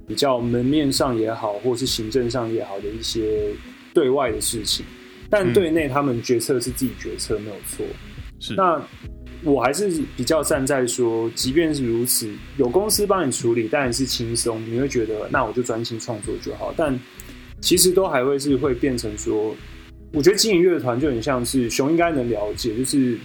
[0.08, 3.52] 比较门面上也好，或是行政上也好的一些
[3.94, 4.86] 对外的事情。
[5.30, 7.86] 但对内，他们决策是自己决策，没有错。
[8.40, 8.54] 是。
[8.56, 8.82] 那
[9.44, 14.64] 我还是比较站在说，即便是如此，有公司帮你处理，当然是轻松。
[14.66, 16.74] 你会觉得，那我就专心创作就好。
[16.78, 16.98] 但
[17.60, 19.54] 其实都还会是会变成说。
[20.12, 23.18] 我觉得经营乐团就很像是熊应该能了解，就是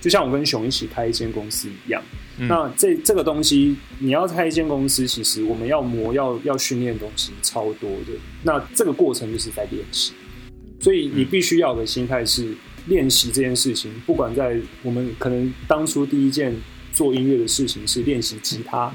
[0.00, 2.02] 就像我跟熊一起开一间公司一样。
[2.38, 8.12] 那这这个东西，你要开一间公司，其实我们要磨、要要训练的东西超多的。
[8.42, 10.12] 那这个过程就是在练习，
[10.78, 12.54] 所以你必须要的心态是
[12.88, 13.90] 练习这件事情。
[14.04, 16.54] 不管在我们可能当初第一件
[16.92, 18.94] 做音乐的事情是练习吉他，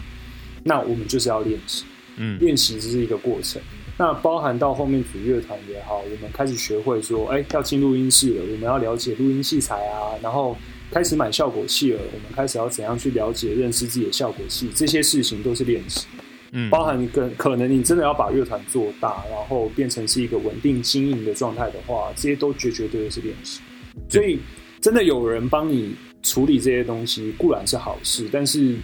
[0.64, 1.86] 那我们就是要练习。
[2.18, 3.60] 嗯，练习只是一个过程。
[4.02, 10.58] 那包含到后面组乐团也好，我们开始学会说，哎，要进录音室了，我们要了解录音器材啊，然后
[10.90, 16.08] 开始买效果器了，我们开始要怎样去了解、认识自己的效果器，这些事情都是练习。
[16.52, 23.62] 嗯，包含跟可能你真的要把乐团做大，然后变成是一个稳定经营的状态的话，这些都绝绝对对是练习。
[24.10, 24.40] 所以，
[24.82, 28.76] 真的有人帮你处理这些东西，固然是好事，但是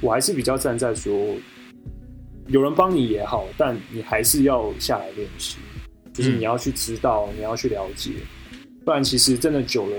[0.00, 1.12] 我还是比较站在说。
[2.50, 5.58] 有人帮你也好，但你还是要下来练习，
[6.12, 8.10] 就是你要去知道，你要去了解，
[8.84, 9.96] 不然其实真的久了，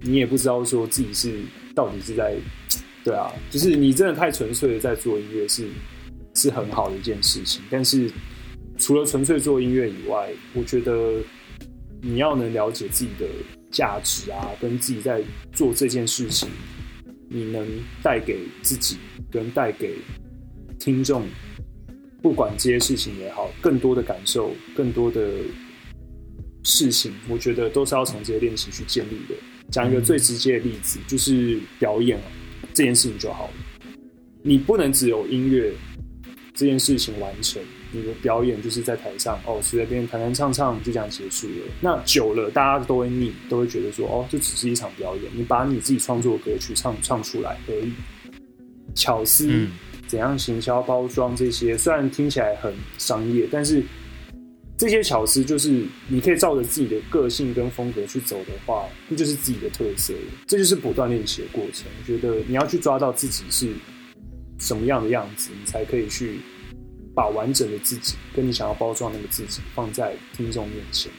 [0.00, 1.38] 你也不知道说自己是
[1.74, 2.34] 到底是在，
[3.04, 5.68] 对啊，就是你真的太纯粹的在做音乐是
[6.34, 8.10] 是很好的一件事情，但是
[8.78, 11.18] 除了纯粹做音乐以外，我觉得
[12.00, 13.26] 你要能了解自己的
[13.70, 16.48] 价值啊，跟自己在做这件事情，
[17.28, 17.66] 你能
[18.02, 18.96] 带给自己
[19.30, 19.96] 跟带给
[20.78, 21.26] 听众。
[22.22, 25.28] 不管这些事情也好，更多的感受，更多的
[26.62, 29.34] 事情，我觉得都是要从这些练习去建立的。
[29.70, 32.20] 讲一个最直接的例子，就是表演
[32.74, 33.54] 这件事情就好了。
[34.42, 35.72] 你不能只有音乐
[36.54, 41.72] 这件事情完成，你的表演就是在台上哦，随便弹弹唱唱就这样结束了。
[41.80, 47.92] 那久了，大家都会腻，都会觉得说哦，这只是一场表演，你把你自己创作的歌曲唱唱出来而已。
[48.94, 49.66] 巧思。
[50.10, 53.80] 怎样行销包装这些，虽然听起来很商业，但是
[54.76, 60.18] 这些巧思就是你可以照着自己的个性跟风格去走的话，那就是自己的特色了。
[60.48, 61.86] 这就是不断练习的过程。
[62.00, 63.68] 我觉得你要去抓到自己是
[64.58, 66.40] 什么样的样子，你才可以去
[67.14, 71.12] 把完整的自己跟你想要包装那个自己放在听众面前。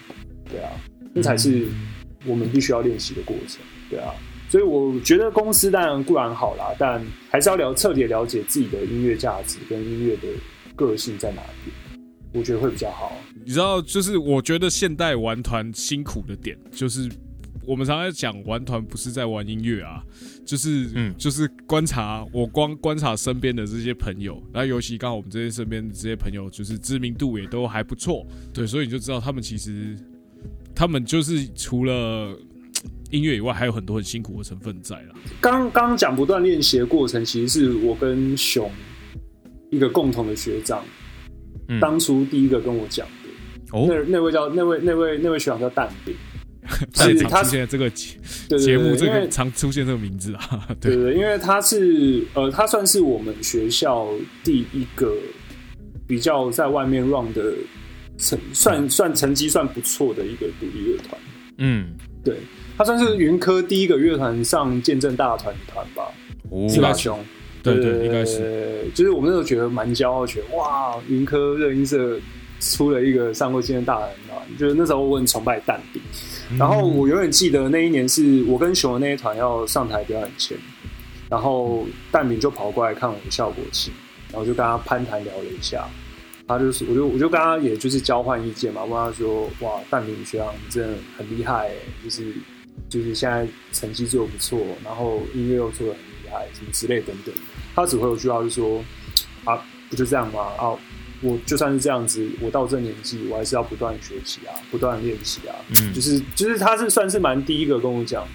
[0.49, 0.69] 对啊，
[1.13, 1.65] 那才是
[2.25, 3.61] 我们必须要练习的过程。
[3.89, 4.13] 对啊，
[4.51, 10.27] 所以我觉得公司当然固然好啦，但还是要了彻底了解自己的音乐价值跟音乐的
[10.75, 11.71] 个性在哪里，
[12.33, 13.13] 我觉得会比较好。
[13.45, 17.09] 你知道，就是我觉得现代玩团辛苦的点，就是
[17.65, 20.03] 我们常常讲玩团不是在玩音乐啊，
[20.45, 29.95] 就是嗯，就是观察我光观察身边的这些朋友，然后尤其刚好我们这些身边的这些朋友，就是知名度也都还不错，对，所以你就知道他们其实
[30.75, 32.37] 他们就是除了
[33.11, 35.15] 音乐以外，还有很多很辛苦的成分在了。
[35.39, 38.71] 刚刚讲不断练习的过程，其实是我跟熊
[39.69, 40.83] 一个共同的学长，
[41.79, 43.13] 当初第一个跟我讲的。
[43.87, 46.13] 那那位叫那位那位那位学长叫蛋饼，
[46.93, 48.17] 是他现在这个节
[48.59, 54.09] 节目这个常出现这个名字啊， 对对，因为他是呃，他算是我们学校
[54.43, 55.15] 第一个
[56.05, 57.53] 比较在外面 run 的
[58.17, 61.21] 成算算成绩算不错的一个独立乐团，
[61.57, 61.93] 嗯，
[62.25, 62.35] 对
[62.77, 66.11] 他算是云科第一个乐团上见证大团团吧，
[66.69, 67.19] 是吧，兄？
[67.63, 72.19] 对对，应该是，就是我们那时候觉得蛮骄傲，觉得哇，云科热音社。
[72.63, 75.99] 出了一个上过见证大人团，就是那时候我很崇拜蛋饼，
[76.59, 80.55] 然后我永远记得那一年是我跟熊的那一团要上台表演前，
[81.27, 83.91] 然后蛋饼就跑过来看我的效果器，
[84.31, 85.87] 然后就跟他攀谈聊了一下，
[86.47, 91.71] 他就是我就我就跟他也就是交换意见嘛，问他说哇蛋饼学长你真的很厉害，
[92.03, 92.31] 就是
[92.89, 97.33] 就是现在成绩做的不错，然后音乐又做的很厉害，什么之类等等，
[97.75, 98.83] 他只会有句话就说
[99.45, 100.77] 啊不就这样吗啊。
[101.23, 105.55] 我就算是这样子，我到这年纪，我还是要不断学习啊，不断练习啊。
[105.69, 108.27] 嗯，就是就是他是算是蛮第一个跟我讲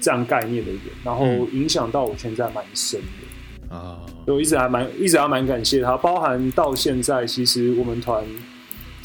[0.00, 4.00] 这样概念的人，然后影响到我现在蛮深的啊。
[4.26, 8.24] 我一直还蛮一直还蛮感谢他，包含到现在，其实我们团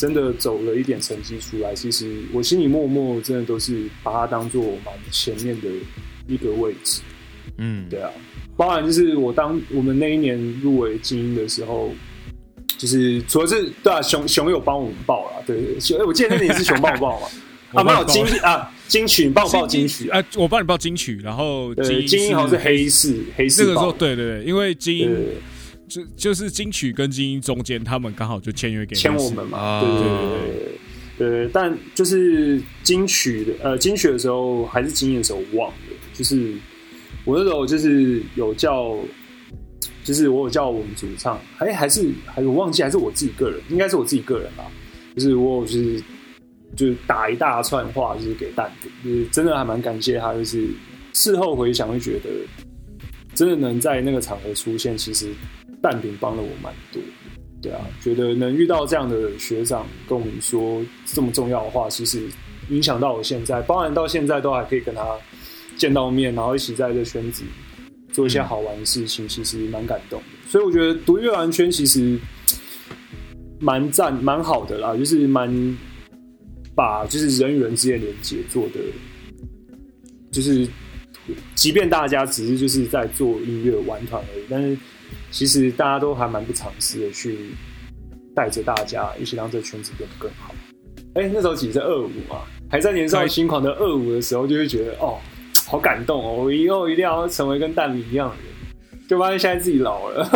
[0.02, 5.68] 真的走了一点成绩出来，其实我心里默默真的都是把它当做蛮前面的
[6.28, 7.02] 一个位置。
[7.58, 8.10] 嗯，对啊，
[8.58, 11.94] 包含就是我当我们那一年入围精英的时候。
[12.78, 17.20] 就是除了是对啊，熊熊有帮我们报了，对，熊，我记得那年是熊 帮我报。
[17.20, 17.28] 嘛，
[17.74, 25.16] 啊，没有金啊，金曲，帮我报金曲啊，我帮你报金曲，然后金金好像是黑市，黑市那个时候，对对对，因为金音
[25.92, 30.08] 就就是金曲跟金音中间，他们刚好就签约给签我们嘛，对对
[31.18, 35.76] 对对，但就是金曲的呃金曲的时候还是金音的时候忘了，
[36.14, 36.54] 就是
[37.26, 38.98] 我那时候就是有叫。
[40.04, 44.66] 就是我有叫我们主唱，还还是还是忘记，还是我自己个人，应该是我自己个人吧。
[45.16, 46.04] 就是我有就是
[46.76, 50.34] 就是打一大串话，就是给蛋饼，就是真的还蛮感谢他。
[50.34, 50.70] 就是
[51.14, 52.30] 事后回想，会觉得
[53.36, 55.32] 真的能在那个场合出现，其实
[55.82, 57.02] 蛋饼帮了我蛮多。
[57.62, 62.28] 对啊，觉得能遇到这样的学长跟我们说这么重要的话，其实
[62.70, 65.17] 影响到我现在，包含到现在都还可以跟他
[65.78, 67.44] 见到面，然后一起在这圈子。
[68.13, 70.50] 做一些好玩的事情，其实蛮感动的。
[70.50, 72.20] 所以我觉得读乐玩圈其实
[73.58, 75.78] 蛮赞、蛮好的啦，就是蛮
[76.76, 78.82] 把就是人与人之间连接做的，
[80.30, 80.67] 就是
[81.56, 84.78] 即便大家只是就是在做音乐玩团而已，但是
[85.32, 87.52] 其实大家都还蛮不尝试的去
[88.36, 90.54] 带着大家一起让这个圈子变得更好。
[91.15, 95.17] 哎，那时候其实二五啊，还在年少轻狂的二五的时候，就会觉得哦。
[95.67, 96.44] 好感动哦！
[96.44, 100.30] 我以后一定要成为跟蛋米一样的人，就发现现在自己老了，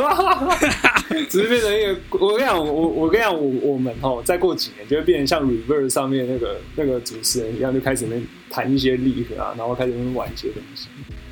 [1.27, 1.97] 只是变成一个。
[2.25, 10.88] 我跟你讲，我我跟你讲，我我们哦，再过几年就会变成像 Reverse 上面那个那个主持人一样，就开始能弹一些力和啊，然后开始玩一些东西。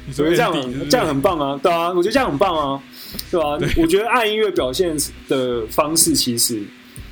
[0.07, 2.83] 我觉得这样这样很棒啊，对啊，我觉得这样很棒啊，
[3.31, 3.57] 对吧？
[3.77, 4.95] 我觉得爱音乐表现
[5.27, 6.61] 的方式，其实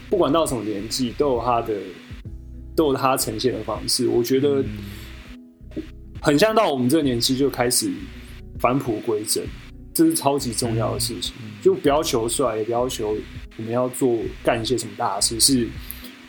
[0.10, 1.74] 不管到什么年纪，都有它的
[2.76, 4.08] 都有它呈现的方式。
[4.08, 4.64] 我觉得。
[6.24, 7.92] 很像到我们这个年纪就开始
[8.60, 9.44] 返璞归真，
[9.92, 11.34] 这是超级重要的事情。
[11.64, 13.18] 就不要求帅，也不要求
[13.58, 15.68] 我们要做干一些什么大事，是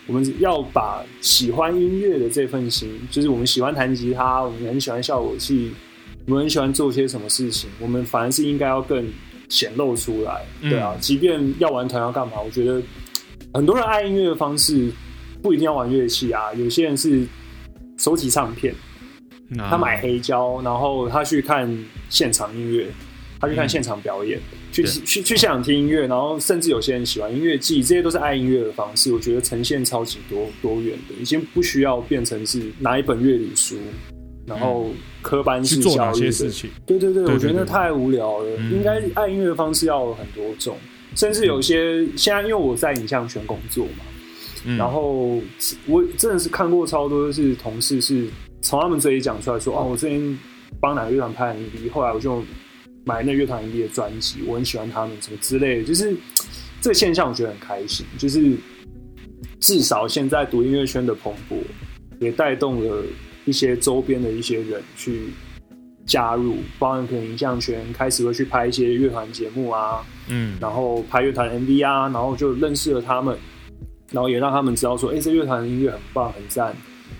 [0.07, 5.70] 我们要把喜欢音乐的这份心，就是我们喜欢弹吉他，我们很喜欢效果器，
[6.27, 9.05] 我们很喜欢做些什么事情，我们反而是应该要更
[9.49, 10.43] 显露出来。
[10.61, 12.81] 对啊，即便要玩团要干嘛，我觉得
[13.55, 14.91] 很多人爱音乐的方式
[15.43, 17.27] 不一定要玩乐器啊，有些人是
[17.99, 18.75] 收集唱片。
[19.59, 21.68] 他买黑胶，然后他去看
[22.09, 22.87] 现场音乐，
[23.39, 24.41] 他去看现场表演，
[24.73, 29.12] 去去去现场听音乐，然后甚至有些人喜欢音乐季，这些都是爱音乐的方式。
[29.12, 33.77] 我觉得呈现超级多多元的，已经不需要变成是拿一本乐理书，
[34.53, 34.90] 然后
[35.22, 36.70] 科班式去做哪教育的些事情？
[36.86, 38.50] 对对对，我觉得那太无聊了。
[38.59, 40.76] 嗯应该爱音乐的方式要有很多种，
[41.14, 44.05] 甚至有些现在因为我在影像圈工作嘛，
[44.64, 45.40] 嗯然后
[45.86, 48.28] 我真的是看过超多，就是同事是
[48.61, 50.38] 从他们嘴里讲出来说，哦，我之前
[50.80, 52.42] 帮哪个乐团拍 MV，后来我就
[53.05, 56.14] 买那乐团 MV 的专辑，我很喜欢他们什么之类的，就是
[56.80, 58.57] 这个现象我觉得很开心，就是
[59.61, 61.57] 至少现在读音乐圈的蓬勃，
[62.20, 63.03] 也带动了
[63.45, 65.30] 一些周边的一些人去
[66.07, 70.59] 加入，包含可能影像圈开始会去拍一些乐团节目啊，嗯。
[70.61, 73.36] 然后拍乐团 MV 啊，然后就认识了他们，
[74.11, 76.74] 然后也让他们知道说，哎、这乐团的音乐很棒很赞，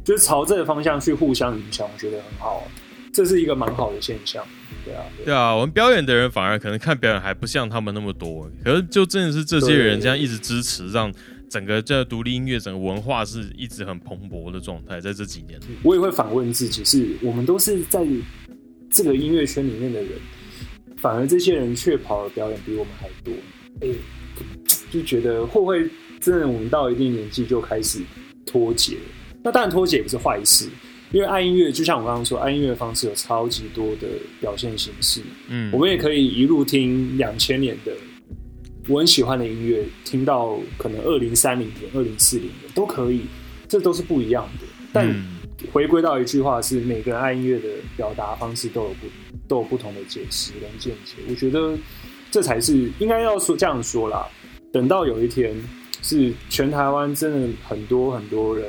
[0.05, 2.67] 就是朝这个方向去互相影响，我觉得很好，
[3.13, 4.45] 这是一个蛮好的现象，
[4.85, 11.13] 对啊，对对啊，我们表演的人反而可能看表演还不像他们那么多，可是就真的是这些人这样一直支持，让
[11.53, 15.61] 整个这独立音乐整个文化是一直很蓬勃的状态，在这几年。
[15.83, 18.03] 我也会反问自己，是我们都是在
[18.91, 20.13] 这个音乐圈里面的人，
[20.97, 23.35] 反而这些人却跑的表演比我们还多，
[23.83, 23.89] 哎、
[24.91, 25.87] 就觉得会不会
[26.19, 28.01] 真的我们到一定年纪就开始
[28.47, 28.97] 脱节？
[29.43, 30.71] 那当然脱节也不是坏事，
[31.11, 34.09] 因为爱音乐就像我刚刚说，爱音乐的方式有超级多的
[34.41, 37.93] 表现形式，嗯我们也可以一路听两千年的
[38.89, 43.23] 我很喜欢的音乐，听到可能二零三零年、二零四零年都可以，
[43.69, 44.67] 这都是不一样的。
[44.93, 45.39] 但嗯
[45.73, 49.07] 回归到一句话是，每个人爱音乐的表达方式都有不
[49.47, 51.15] 都有不同的解释跟见解。
[51.29, 51.79] 我觉得
[52.33, 54.27] 这才是应该要说这样说啦。
[54.73, 55.55] 等到有一天
[56.03, 58.69] 是全台湾真的很多很多人，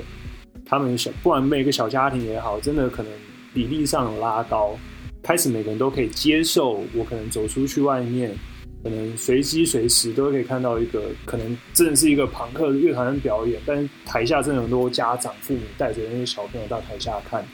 [0.63, 3.11] 他们小不管每个小家庭也好，真的可能
[3.51, 4.77] 比例上有拉高，
[5.23, 8.37] 开始每个人都可以接受，我可能走出去外面。
[8.83, 17.45] 可能随机随时都可以看到一个，可能真的是一个朋克乐团的表演，但是台下真的有很多家长、父母带着那些小朋友到台下看，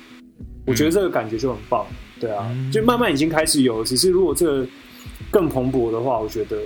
[0.66, 1.86] 我觉得这个感觉就很棒，
[2.20, 2.72] 对啊，嗯。
[2.72, 4.68] 就慢慢已经开始有，只是如果这个
[5.30, 6.58] 更蓬勃的话，我觉得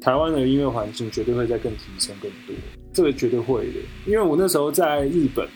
[0.00, 2.56] 台湾的音乐环境绝对会再更提升更多，
[2.92, 5.46] 这个绝对会的，因为我那时候在日本，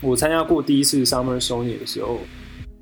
[0.00, 2.20] 我参加过第一次 Summer Sony 的时候，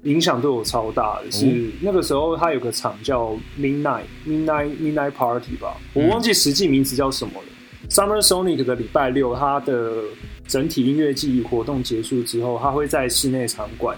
[0.07, 1.31] 影响对我超大的。
[1.31, 7.49] 是、那个时候他有个场叫 Midnight Midnight Midnight Party 吧，我忘记实际名字叫什么了。
[7.89, 10.03] Summer Sonic 的礼拜六，它的
[10.49, 13.97] 整体音乐季活动结束之后，它会在室内场馆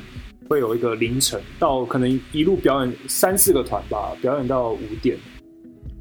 [0.48, 5.16] 会有一个凌晨到可能一路表演三四个团吧，表演到五点，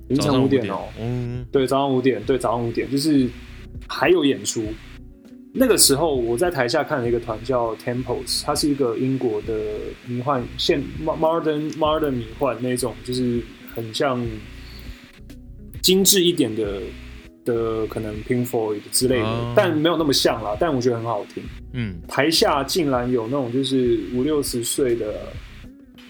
[0.09, 3.29] 凌晨五点哦、嗯对，早上五点，对，早上五点，就是
[3.87, 4.63] 还有演出。
[5.59, 9.55] 那个时候我在台下看了一个团叫 Temples，它是一个英国的
[10.05, 13.41] 迷幻现 modern modern 迷幻那种，就是
[13.73, 14.23] 很像
[15.81, 16.81] 精致一点的
[17.43, 20.55] 的可能 Pink Floyd 之类的，哦但没有那么像啦。
[20.59, 21.43] 但我觉得很好听。
[21.73, 25.13] 嗯台下竟然有那种就是五六十岁的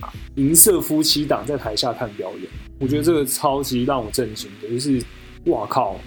[0.02, 5.02] 啊银色夫妻档在台下看表演，我觉得这个超级让我震惊的，就是
[5.46, 6.00] 哇靠，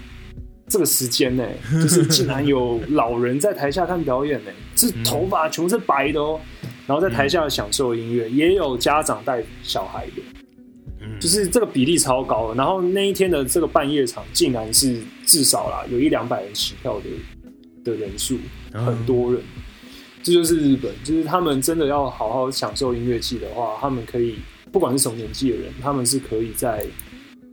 [0.71, 1.45] 这个时间呢、
[1.83, 6.41] 就是竟然有老人在台下看表演呢、是头发全部是白的哦，
[6.87, 10.23] 然后在台下享受音乐，也有家长带小孩的，
[11.01, 12.55] 嗯，就是这个比例超高的。
[12.55, 17.07] 然后那一天的这个半夜场，竟然是至少啦有一两百人起跳的
[17.85, 18.39] 的人数，
[18.73, 19.43] 很多人。
[20.23, 24.37] 这就是日本，就是他们真的要好好享受音乐季的话，他们可以
[24.71, 26.87] 不管是什么年纪的人，他们是可以在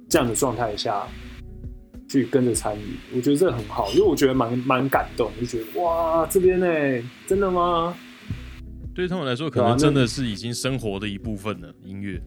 [0.10, 1.08] 这样的状态下
[2.08, 2.98] 去跟着参与。
[3.16, 6.68] 我觉得这很好，因为我觉得蛮蛮感动，就觉得哇，这边呢、
[7.26, 7.96] 真的吗？
[8.96, 11.72] 对他们来说，可能真的是已经生活的一部分了。
[11.84, 12.20] 音乐，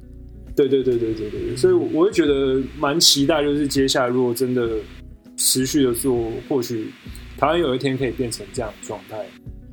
[0.55, 4.77] 对对对对对对对，所以我会觉得蛮期待，就是接下来如果真的
[5.37, 6.93] 持续的做，或许
[7.37, 9.19] 台湾有一天可以变成这样的状态，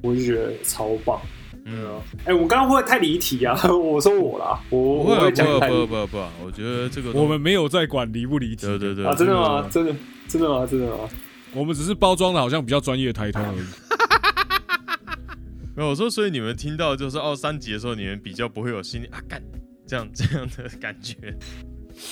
[0.02, 1.22] 我就觉得超棒。
[1.70, 3.54] 嗯，哎、我刚刚会不会太离题啊？
[3.68, 9.68] 我说我啦，我不会讲不会太离不会不会不会，我觉得这个我们没有在管离不离题，对对对啊，真的这吗？
[9.70, 9.94] 真的
[10.30, 10.66] 真的吗？
[10.66, 11.10] 真的吗？
[11.54, 13.66] 我们只是包装的好像比较专业的台通而已。
[15.76, 19.42] 没有我说，所以你们听到就是二三集的时候，你们比较不会有心里啊干
[19.86, 21.16] 这样这样的感觉。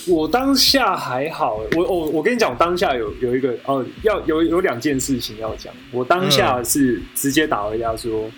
[0.08, 5.74] 我当下还好，我我我跟你讲，我当下有有一个哦，要有有两件事情要讲。
[5.91, 8.30] 我当下是直接打回家说，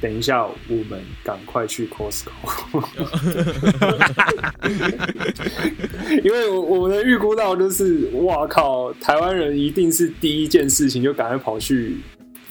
[0.00, 2.30] 等一下我们赶快去 Costco，
[6.22, 11.96] 因为我我能预估到就是，哇靠，台湾人一定是第一件事情就赶快跑去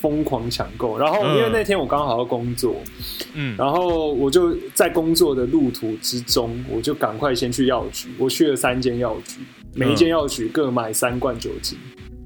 [0.01, 0.97] 疯狂抢购。
[0.97, 2.75] 然后因为那天我刚好要工作，
[3.33, 8.09] 嗯，然后我就在工作的路途之中，我就赶快先去药局。
[8.17, 9.39] 我去了三间药局，
[9.73, 11.77] 每一间药局各买三罐酒精。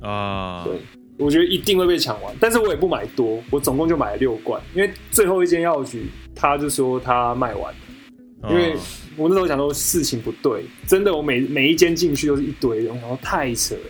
[0.01, 0.73] 啊，对，
[1.17, 6.05] 我觉得一定会被抢完，但是我也不买多，我总共就买了六罐，因为最后一间药局
[6.35, 8.79] 他就说他卖完了，因为哦
[9.17, 13.81] 我那时候想说事情不对，真的我每每一间进去都是一堆人，然后太扯了，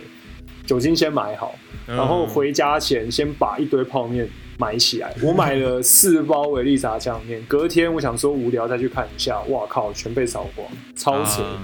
[0.66, 1.54] 酒精先买好，
[1.86, 11.42] 嗯然后回家前先把一堆泡面买起来，我买了四包维力炸酱面，隔天我想说无聊再去看一下，哇靠，全被扫光，超扯。
[11.42, 11.62] 啊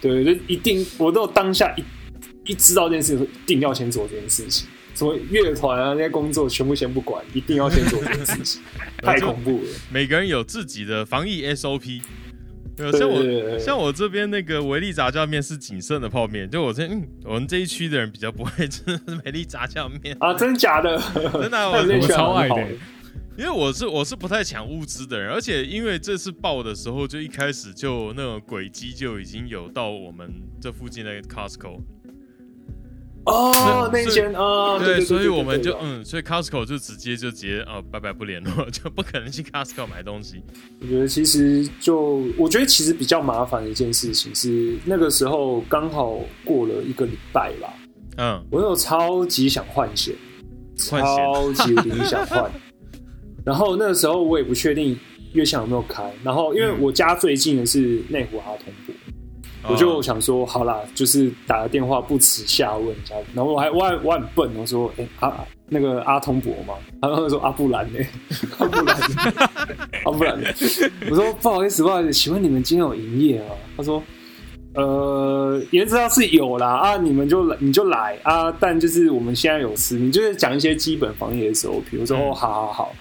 [0.00, 4.68] 对，就一定，我都有当下一一知道这件事情，一定要先做这件事情。
[4.94, 8.62] 什么乐团啊，那些工作全部先不管，一定要先做这件事情，
[9.02, 9.68] 太恐怖了。
[9.90, 12.02] 每个人有自己的防疫 SOP。
[12.76, 18.82] 对，对像我像我这边那个维力炸酱面是仅剩的泡面，就我这嗯，我们这一区的人比较不爱吃
[19.24, 21.00] 维力炸酱面，啊，真的假的？
[21.40, 22.66] 真的啊我超爱的
[23.36, 30.28] 因为我是我是不太抢物资的人，而且因为这次爆的时候就一开始就那种轨迹就已经有到我们
[30.60, 31.80] 这附近的 Costco，
[33.26, 40.42] 哦，那间啊，对对，所以我们就嗯，所以 Costco 就直接就直接啊拜拜不联络， 就不可能去 Costco 买东西。
[40.80, 47.72] 我觉得其实就，我觉得其实比较麻烦的一件事情是，那个时候刚好过了一个礼拜吧，
[48.18, 50.14] 嗯，我有超级想换险，
[50.90, 52.50] 换险超 级想换。
[53.44, 54.98] 然后那个时候我也不确定
[55.34, 58.93] 月相有没有开，然后因为我家最近的是内湖阿通博，
[59.68, 63.14] 我就哦想说，好啦，就是打个电话不耻下问一下。
[63.34, 65.32] 然后我还我还我很笨，我说，哎、阿
[65.68, 67.98] 那个阿通博嘛，然后他说阿布兰呢、
[68.58, 68.96] 阿布兰，
[70.04, 70.38] 阿布兰，
[71.10, 73.54] 我说不好意思，不好意思，请问你们今天有营业吗？
[73.76, 74.02] 他说。
[74.76, 82.92] 呃，原则上是有啦啊，你们就来你就来啊，但就是我们现在有事，你就是讲一些基本防疫的时候，比如说、嗯哦，好好好，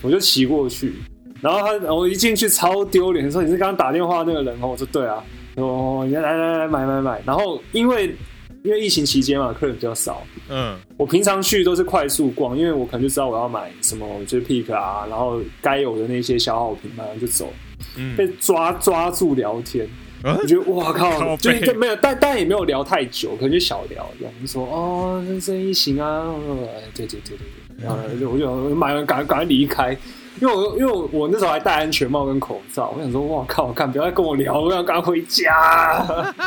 [0.00, 0.94] 我就骑过去，
[1.42, 5.22] 然后他我一进去超丢脸，说你是刚刚打电话那个人哦，我说对啊，
[5.56, 8.14] 哦，你来来来来买买买，然后因为
[8.62, 10.76] 因为疫情期间嘛，客人比较少，嗯。
[10.96, 17.50] 我平常去都是快速逛，因为我可能就知道我要买什么，就是 pick 啊，然后该有的那些消耗品买完就走，
[17.96, 19.88] 嗯，被抓抓住聊天。
[20.22, 20.36] 啊？
[20.38, 27.38] 我觉得哇靠，就是就没有，但但也没有聊太久，可能就小聊这样，就说哦，这这疫情啊，呃对对对对
[27.78, 29.96] 对，然后就我就我买完赶赶快离开，
[30.40, 36.02] 因为我因为我我那时候还戴安全帽跟口罩，我想说哇靠，看不要再跟我聊，我想赶快回家。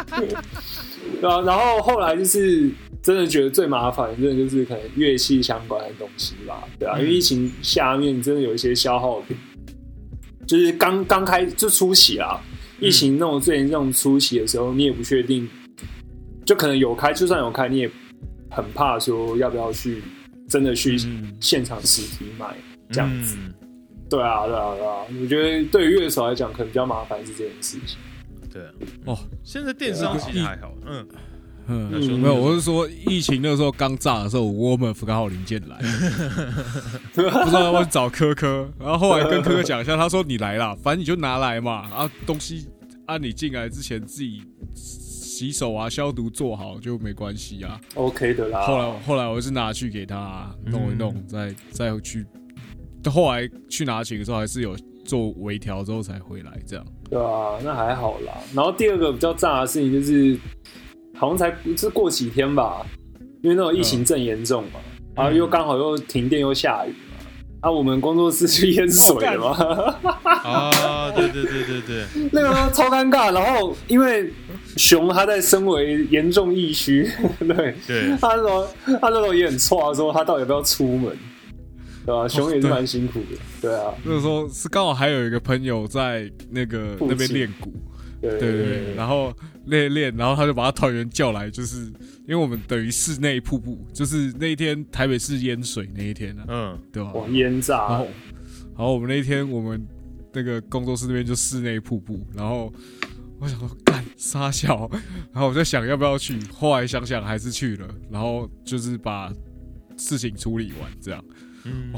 [1.22, 2.70] 对啊，然后后来就是
[3.02, 9.38] 真的觉得最麻烦的，真的就是可能乐器相关的东西吧，对啊，因为疫情下面真的有一些消耗品，
[10.48, 12.42] 就是刚刚开就初期啊，
[12.80, 15.48] 疫情那种最严重初期的时候，你也不确定，
[16.46, 17.92] 就可能有开，就算有开，你也
[18.50, 20.02] 很怕说要不要去
[20.50, 22.48] 真的去嗯现场实体买
[22.90, 23.38] 这样子。
[23.38, 23.54] 嗯
[24.14, 27.98] 对啊，对啊，对啊，我觉得对于乐手来讲，可能比较麻烦是这件事情。
[28.52, 28.70] 对啊，
[29.06, 31.08] 哦，现在电商其实还好，嗯，
[31.68, 32.20] 嗯。
[32.20, 35.78] 没有，我是说疫情那时候刚炸的时候，我们福刚好零件来，
[37.16, 42.68] 不知道要不要找科科，然后后来跟科科讲一下，他说你来啦，反正你就拿来嘛，啊东西
[43.08, 44.44] 按你进来之前自己
[44.76, 47.82] 洗手啊消毒做好就没关系啊。
[47.96, 48.62] OK 的啦。
[48.62, 52.26] 后来后来我是拿去给他弄一弄，再再去，
[53.12, 54.76] 后来去拿钱的时候还是有
[55.06, 56.86] 做微调之后才回来这样。
[57.10, 58.34] 对啊，那还好啦。
[58.54, 60.38] 然后第二个比较炸的事情就是，
[61.16, 62.86] 好像才是过几天吧，
[63.42, 64.80] 因为那种疫情正严重嘛，
[65.16, 66.98] 然后又刚好又停电又下雨嘛，
[67.62, 69.50] 啊，我们工作室去淹水了
[70.02, 70.12] 嘛，
[70.44, 73.32] 啊，对对对对对，那个超尴尬。
[73.32, 74.34] 然后因为
[74.76, 77.08] 熊他在身为严重疫区，
[77.40, 81.16] 对，对他说他那时候也很错，说他到底要不要出门，
[82.06, 87.74] 对啊、熊也是蛮辛苦的，对啊，那个时候是刚好还有一个朋友在那个那边练鼓，
[88.22, 89.34] 对对对对，然后
[89.66, 97.14] 练练，然后他就把他团员叫来，就是因为我们等于室内瀑布，就是那一天台北市淹水那一天啊，嗯对吧？
[97.14, 98.08] 哇，烟然炸后，，
[98.76, 99.88] 然后我们那天我们
[100.34, 102.70] 那个工作室那边就室内瀑布，然后
[103.40, 104.90] 我想说干傻笑，
[105.32, 109.32] 然后我在想要不要去，后来想想还是去了，然后就是把
[109.96, 111.24] 事情处理完，这样
[111.66, 111.94] 嗯，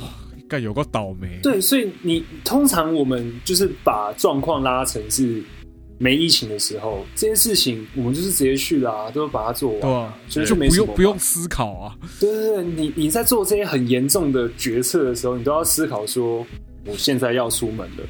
[0.47, 5.41] 干有个倒霉，对，所以你通常我们就是把状况拉成是
[5.97, 16.45] 没疫情的时候，这件事情我们就是直接去啦、都把它做完，所以就不没不用不用思考啊，对对对，你你在做这些很严重的决策的时候，你都要思考说，
[16.86, 18.03] 我现在要出门了，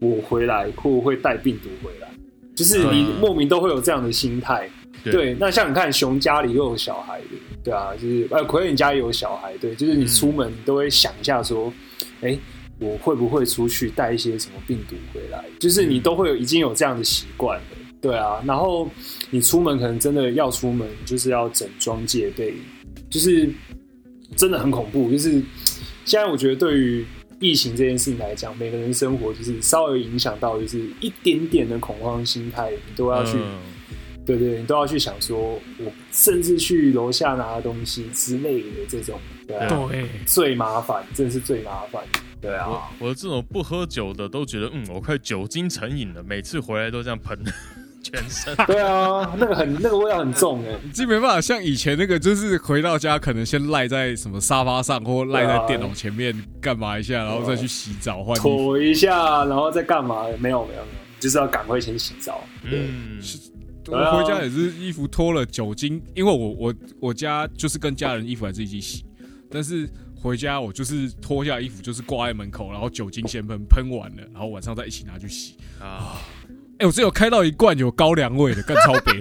[0.00, 2.08] 我回来会不会带病毒回来？
[2.54, 4.70] 就是你嗯莫名都会有这样的心态。
[5.02, 5.12] 对。
[5.12, 11.72] 对，那像你看，熊家里又有小孩的，对啊，就是呃，奎你家里有小孩，对，就是你出门都会想一下说，
[12.20, 12.38] 哎、
[12.78, 15.42] 我会不会出去带一些什么病毒回来？
[15.58, 17.64] 就是你都会有已经有这样的习惯了，
[18.02, 18.42] 对啊。
[18.44, 18.86] 然后
[19.30, 22.52] 你出门可能真的要出门，就是要整装戒备，
[23.08, 23.48] 就是
[24.36, 25.10] 真的很恐怖。
[25.10, 25.42] 就是
[26.04, 27.02] 现在我觉得对于
[27.40, 33.38] 疫情这件事情来讲，每个人生活就是稍微影响到，就是一点点的恐慌心态，你都要去。
[33.38, 33.58] 嗯
[34.26, 42.02] 对对，你都要去想说，我甚至去楼下拿东西之类的这种，对啊，对，最麻烦，真的是最麻烦，
[42.40, 47.38] 对啊，我这种不喝酒的都觉得，嗯，我快酒精成瘾了，每次回来都这样喷
[48.02, 48.54] 全身。
[48.66, 58.76] 对啊，那个很那个味道很重哎，这没办法像以前那个，就是回到家可能先赖在什么沙发上，或赖在电脑前面干嘛一下，然后再去洗澡换衣服。
[58.80, 60.24] 一下，然后再干嘛？
[60.38, 63.18] 没有没有没有，就是要赶快先洗澡，对，嗯，
[63.88, 69.04] 我回家也是衣服脱了酒精，因为我我我家就是跟家人衣服还是一起洗，
[69.50, 75.54] 但是回家我就是脱下衣服就是挂在门口，然后酒精先喷喷完了，然后晚上再一起拿去洗。
[75.80, 76.20] 啊，
[76.78, 79.20] 哎、我只有开到一罐有高粱味的，更超北，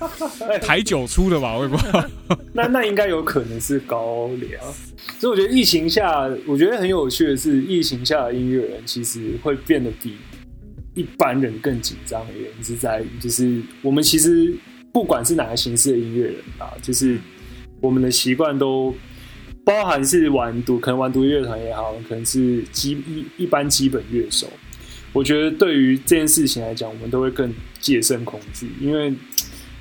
[0.60, 2.08] 台酒出的吧，我也不知道。
[2.52, 4.62] 那那应该有可能是高粱。
[5.18, 10.16] 所以我觉得疫情下，我觉得很有趣的是，疫情下的音乐人其实会变得比
[10.98, 14.52] 一般人更紧张的原因是在于，就是我们其实
[14.92, 17.16] 不管是哪个形式的音乐人啊，就是
[17.80, 18.92] 我们的习惯都
[19.64, 24.48] 包含是玩独，可能玩独乐团也好，可能是基一一般基本乐手。
[25.12, 29.14] 我觉得对于这件事情来讲，我们都会更戒慎恐惧，因为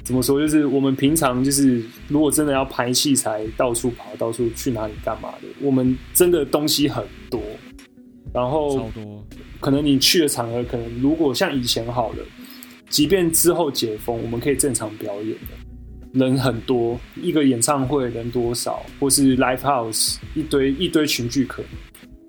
[0.04, 7.42] 怎么说，就是我们平常就是如果真的要排器材，到处跑，到处去哪里干嘛的，我们真的东西很多，
[8.34, 8.90] 然后，
[9.60, 12.20] 可能你去的场合，可能如果像以前好了，
[12.90, 21.72] 即便之后解封，我们可以正常表演的，人很多，一个演唱会人多少，或是 live house 一堆一堆群聚可能，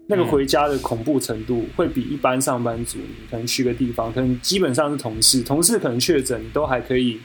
[0.09, 7.21] 那个回家的恐怖程度会比一般上班族，你可能去个地方，可能基本上是同事，同事可能确诊，你都还可以，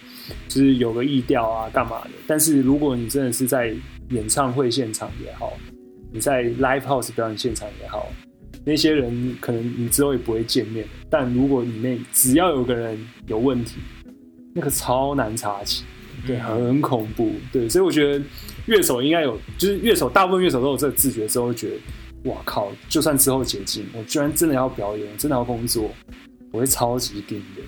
[0.47, 2.09] 就是有个意调啊，干嘛的。
[2.27, 3.73] 但是如果你真的是在
[4.09, 5.53] 演唱会现场也好，
[6.11, 8.11] 你在 live house 表演现场也好，
[8.65, 12.97] 那些人可能你之后也不会见面，但如果里面只要有个人
[13.27, 13.77] 有问题，
[14.53, 15.83] 那个超难查起，
[16.25, 18.23] 对，很恐怖，对，所以我觉得
[18.67, 25.91] 乐手应该有，就是乐手大部分乐手都有这个自觉之后，会觉得，哇靠，就算之后解禁，我居然真的要表演，真的要工作，
[26.51, 27.61] 我会超级顶的，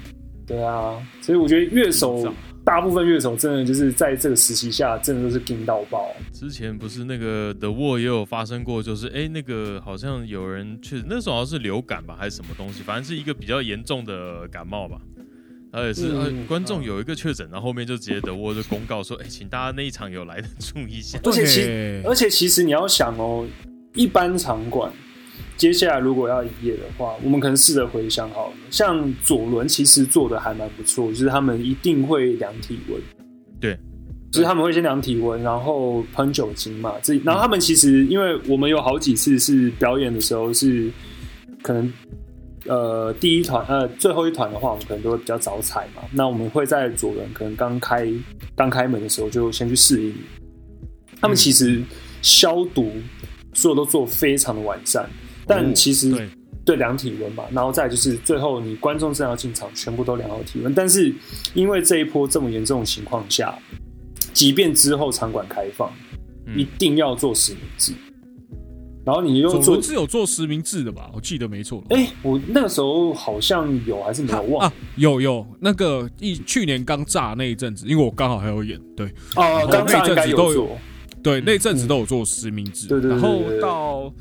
[0.47, 2.33] 对啊，所以我觉得乐手
[2.63, 14.99] 大部分乐手真的就是在这个时期下，真的都是盯到爆，之前不是那个 The War 也有发生过，就是哎、那个好像有人确实那时候好像是流感吧，还是什么东西，反正是一个比较严重的感冒吧。
[15.71, 16.11] 然后也是、
[16.45, 21.17] 观众有一个确诊，然后后面就直接 The War 就公告说，哎、请大家那一场有来的注意一下。
[21.23, 21.61] 而且其
[22.05, 23.47] 而且其实你要想哦，
[23.93, 24.91] 一般场馆
[25.55, 33.01] 接下来如果要营业的话，我们可能试着回想好了，像左轮其实做的还蛮不错，就是他们一定会量体温，
[33.59, 33.79] 对，
[34.35, 40.91] 就是他们会先量体温，然后喷酒精嘛，这然后他们其实因为我们有好几次是表演的时候是
[41.61, 41.91] 可能。
[42.67, 46.01] 呃，第一团呃最后一团的话，我们可能都会比较早踩嘛。
[46.11, 48.11] 那我们会在左轮可能刚开
[48.55, 50.11] 刚开门的时候就先去适应。
[51.21, 51.79] 他们其实
[52.23, 52.91] 消毒
[53.53, 55.07] 所有都做非常的完善，
[55.45, 56.27] 但其实对
[56.65, 60.73] 对量体温嘛，然后再就是最后你观众正要进场，全部都量好体温。
[60.73, 61.13] 但是
[61.53, 63.55] 因为这一波这么严重的情况下，
[64.35, 65.91] 即便之后场馆开放，
[66.45, 66.59] 嗯。
[66.59, 67.93] 一定要做实名制。
[69.05, 71.11] 然后你又做，是有做实名制的吧？
[71.13, 71.83] 我记得没错。
[71.89, 74.67] 哎、我那个时候好像有还是没有忘。
[74.67, 79.05] 啊，有有那个一去年刚炸那一阵子，因为我刚好还有演，对。
[79.35, 80.77] 哦，刚炸应该有那一阵子都有做，
[81.21, 84.13] 对，那阵子都有做实名制，对对对然后到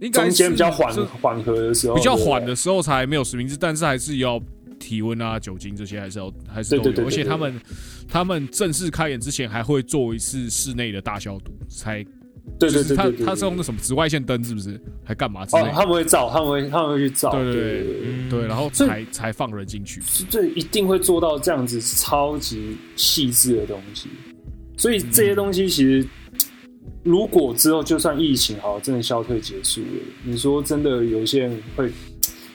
[0.00, 4.40] 应该中间比较缓是缓和的时候，比较缓的时候才没有实名制，但是还是要
[4.84, 7.60] 体温啊、酒精这些还是要还是都有，而且他们
[8.06, 12.04] 他们正式开演之前还会做一次室内的大消毒，才
[12.58, 14.78] 对对对他他是用那什么紫外线灯是不是？
[15.02, 20.02] 还干嘛之类哦，他们会照，他们会他们会去照，对对对对然后才才放人进去。
[20.28, 24.08] 这一定会做到这样子超级细致的东西。
[24.76, 26.06] 所以这些东西其实，
[27.02, 29.86] 如果之后就算疫情好真的消退结束了，
[30.24, 31.90] 你说真的有一些人会，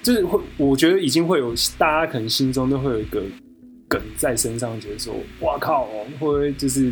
[0.01, 3.21] 就是会，我觉得已经会有大家可能心中都会有一个
[3.87, 6.91] 梗在身上，觉得说，哇靠，会不会就是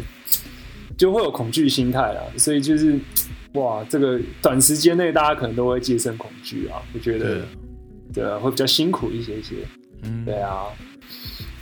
[0.97, 2.21] 就会有恐惧心态啦？
[2.37, 2.99] 所以就是。
[3.53, 7.41] 哇，这个短时间内大家可能都会戒慎恐惧啊，我觉得，
[8.13, 9.55] 对啊，会比较辛苦一些些。
[10.03, 10.65] 嗯，对啊，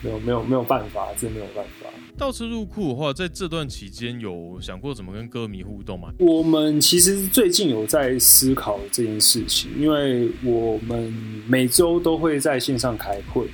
[0.02, 1.85] 没有没有没有办法，真的没有办法。
[2.18, 6.14] 倒车入库的话，在这段期间有想过怎么跟歌迷互动吗？
[6.20, 11.14] 我们其实最近有在思考这件事情，因为我们
[11.48, 13.46] 每周都会在线上开会。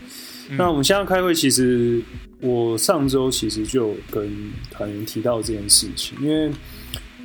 [0.58, 2.02] 那我们线上开会，其实
[2.42, 4.30] 我上周其实就有跟
[4.70, 6.52] 团员提到这件事情，因为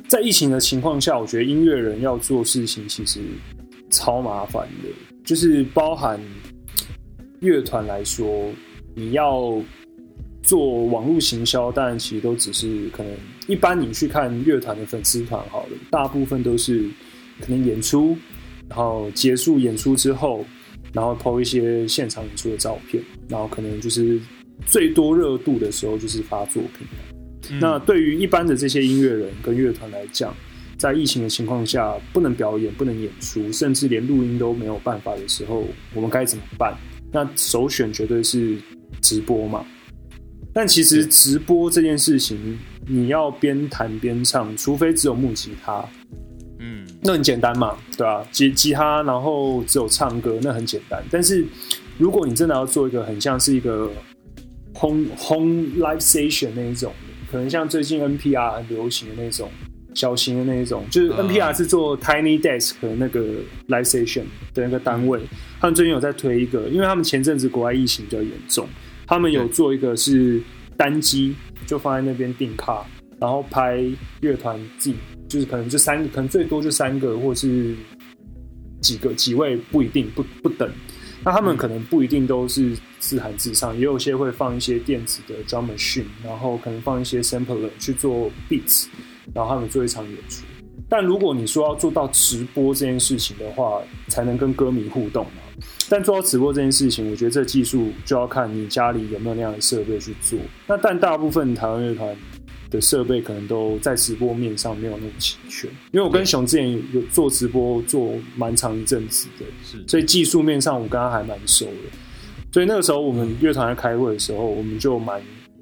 [0.07, 3.19] 在疫情的情况下，我觉得音乐人要做事情其实
[3.89, 4.89] 超麻烦的，
[5.25, 6.19] 就是包含
[7.41, 8.49] 乐团来说，
[8.95, 9.61] 你要
[10.47, 13.13] 做网络行销，当然其实都只是可能
[13.45, 16.89] 一般你去看乐团的粉丝团好了，大部分都是
[17.39, 18.17] 可能演出，
[18.67, 20.43] 然后结束演出之后。
[20.93, 24.19] 然后抛一些现场演出的照片，然后可能就是
[24.65, 26.87] 最多热度的时候就是发作品。
[27.59, 30.33] 那对于一般的这些音乐人跟乐团来讲，
[30.77, 36.75] 在疫情的情况下不能表演、不能演出，甚至连录音都没有办法的时候，我们该怎么办？
[37.11, 38.57] 那首选绝对是
[39.01, 39.65] 直播嘛。
[40.57, 45.85] 但其实直播这件事情，你要边弹边唱，除非只有木吉他。
[46.57, 48.27] 嗯，那很简单嘛，对吧？
[48.31, 50.99] 吉吉他，然后只有唱歌，那很简单。
[51.11, 51.45] 但是
[51.99, 53.91] 如果你真的要做一个很像是一个
[54.73, 56.91] home home live station 那一种，
[57.31, 59.51] 可能像最近 NPR 很流行的那种
[59.93, 63.21] 小型的那一种，就是 NPR 是做 tiny desk 那个
[63.67, 64.23] live station
[64.55, 65.21] 的那个单位，
[65.59, 68.67] 他们最近有在推一个，因为他们前阵子国外疫情比较严重，
[69.07, 70.41] 他们有做一个是
[70.75, 71.33] 单机，
[71.65, 72.85] 就放在那边定卡，
[73.19, 73.81] 然后拍
[74.19, 74.95] 乐团自己。
[75.29, 77.75] 就是可能这三个，可能最多就三个，或是
[78.81, 80.69] 几个几位不一定不不等。
[81.23, 88.87] 那他们可能不一定都是自弹自唱，也有些会放一些电子的 drum machine，然后可能放一些 sampler 去做 beats，
[89.33, 90.45] 然后他们做一场演出。
[90.87, 95.41] 但如果你说要做到直播这件事情的话，才能跟歌迷互动嘛。
[95.89, 100.37] 但做到直播这件事情，我觉得这技术就要看你家里有没有那样的设备去做。
[100.67, 102.15] 那但大部分台湾乐团。
[102.69, 111.71] 的设备可能都在直播面上没有那么齐全，因为我跟熊之前有做直播做蛮长一阵子的，是，所以技术面上我跟他还蛮熟的。
[112.51, 115.21] 所以那个时候我们乐团在开会的时候，我们就蛮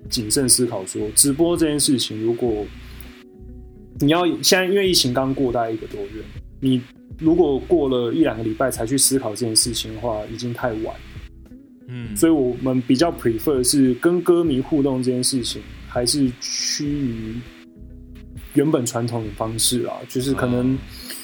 [0.10, 2.66] 谨慎思考说，直播这件事情，如果
[4.00, 6.24] 你要现在因为疫情刚过大概一个多月，
[6.60, 6.82] 你
[7.20, 10.96] 如果过了一两个礼拜才去思考这件事情的话，已经太晚。
[11.88, 15.62] 嗯，所以我们比较 prefer 是跟歌迷互动这件事情。
[15.88, 17.36] 还是趋于
[18.54, 20.78] 原本传统的方式啊，就是可能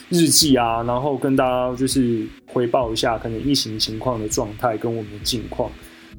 [0.08, 5.70] 日记啊，然后跟大家就是回报一下可能疫情情况的状态跟我们的近况。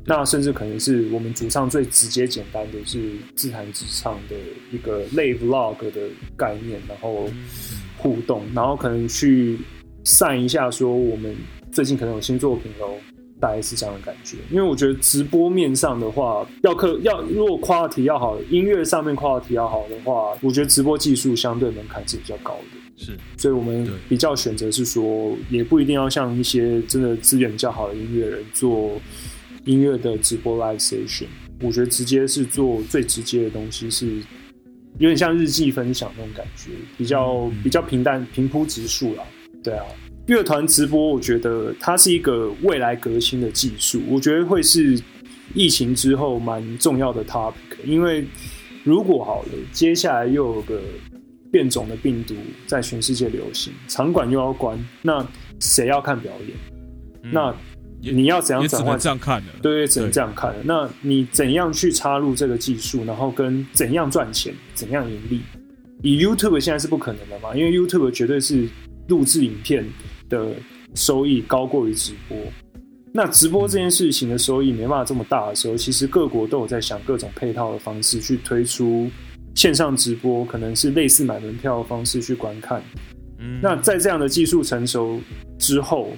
[0.04, 4.36] 那甚至可能是我们主唱最直接简单的是自弹自唱的
[4.70, 6.02] 一个类 vlog 的
[6.36, 7.30] 概念，然后
[8.02, 9.58] 互动，然后可能去
[10.04, 11.34] 散一下说我们
[11.70, 12.94] 最近可能有新作品喽。
[13.40, 23.04] 大概是这样的感觉，因为我觉得直播面上的话，要客要如果夸题要好，音乐上面夸题要好的话，我觉得直播技术相对门槛是比较高的。
[23.04, 28.92] 是，所以我们比较选择是说，也不一定要像一些真的资源较好的音乐人做
[29.64, 31.26] 音乐的直播 live station。
[31.62, 34.06] 我觉得直接是做最直接的东西，是
[34.98, 39.24] 有点像日记分享那种感觉，比较比较平淡平铺直述啦。
[39.62, 39.84] 对啊。
[40.26, 44.96] 乐团直播，我觉得它是一个未来革新的技术，我觉得会是
[45.52, 47.54] 疫情之后蛮重要的 topic。
[47.84, 48.24] 因为
[48.84, 50.80] 如果好了，接下来又有个
[51.50, 52.36] 变种的病毒
[52.68, 55.26] 在全世界流行，场馆又要关，那
[55.58, 57.32] 谁要看表演？
[57.32, 57.52] 那
[58.02, 58.98] 你要怎样转换？
[58.98, 60.54] 这样看的，对，只能这样看。
[60.64, 65.40] 那你怎样去插入这个技术，然后跟怎样赚钱，怎样盈利？
[66.02, 67.54] 以 YouTube 现在是不可能的嘛？
[67.54, 68.68] 因为 YouTube 绝对是
[69.08, 69.84] 录制影片。
[70.32, 70.50] 的
[70.94, 72.38] 收益高过于直播，
[73.12, 79.10] 那直播这件事情的收益没办法这么大的时候，其实各国都有在想各种配套的方式去推出
[79.54, 82.82] 线上直播，可能是类似买门票的方式去观看。
[83.40, 85.20] 嗯，那在这样的技术成熟
[85.58, 86.08] 之后，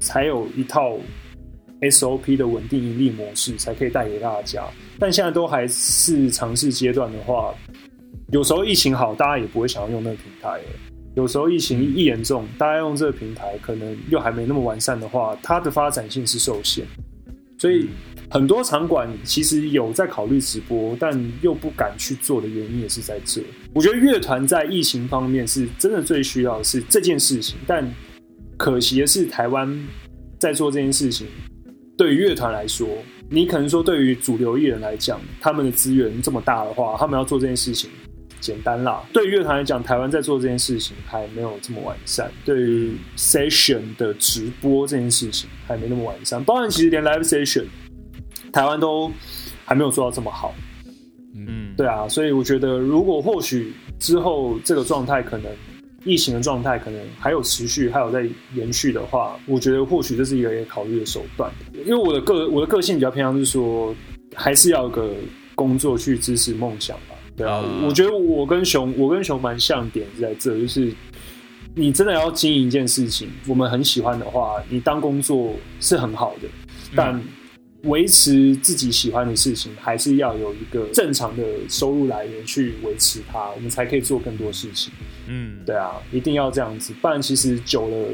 [0.00, 0.98] 才有一套
[1.82, 4.64] SOP 的稳定盈利模式，才可以带给大家。
[4.98, 7.54] 但现在都还是尝试阶段的话，
[8.32, 10.60] 有时候疫情好，大家也不会想要用那个平台。
[11.16, 16.84] 有时候疫情一严重，大家用这个平台可能又还没那么完善的话，它的发展性是受限。
[17.58, 17.88] 所以
[18.30, 23.42] 很多场馆其实有在考虑直播，但又不敢去做的原因也是在这。
[23.74, 27.86] 我觉得乐团在疫情方面是真的最需要的是这件事情，但
[28.56, 29.86] 可惜的是台湾
[30.38, 31.26] 在做这件事情，
[32.00, 32.88] 对于乐团来说，
[33.28, 37.90] 你可能说对于主流艺人来讲，他们的资源这么大的话，他们要做这件事情。
[38.40, 42.32] 简单啦，对于乐团来讲，台湾在做这件事情还没有这么完善。
[42.42, 47.66] 对于 session 的直播这件事情还没那么完善，包含其实连 live session，
[48.50, 49.12] 台湾都
[49.66, 50.54] 还没有做到这么好。
[51.36, 55.52] 嗯，对啊，所以我觉得如果或许之后这个状态可能
[56.04, 61.50] 疫情的状态可能还有持续，还有在延续的话，我觉得或许这是一个也考虑的手段。
[61.84, 63.94] 因为我的个我的个性比较偏向是说，
[64.34, 65.12] 还是要有个
[65.54, 67.14] 工作去支持梦想吧。
[67.36, 70.92] 对啊，啊我觉得我跟熊我跟熊蛮像点是在这，就是
[71.74, 76.48] 你真的要经营一件事情，我们很喜欢的话，你当工作是很好的，
[76.96, 77.22] 但
[77.84, 84.92] 维持自己喜欢的事情，还是要有一个正常的收入来源去维持它，我们才可以做更多事情。
[85.26, 88.08] 嗯，对啊，一定要这样子，不然其实久了，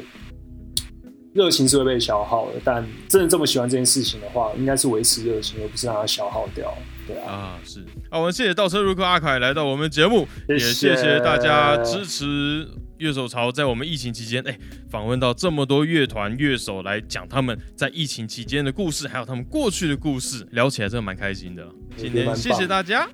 [1.32, 2.60] 热情是会被消耗的。
[2.62, 6.72] 但真的这么喜欢这件事情的话，应该是维持热情，而不是让它消耗掉。
[7.06, 13.50] 对啊，啊，是啊，我们谢谢倒车入库阿凯来到我们节目，也谢谢谢大家支持乐手潮。
[13.50, 21.66] 在我们疫情期间，哎，访问到这么多乐团乐手来讲他们在疫情期间的故事，还有他们过去的故事，聊起来真的蛮开心的。
[21.96, 23.08] 今天谢谢大家，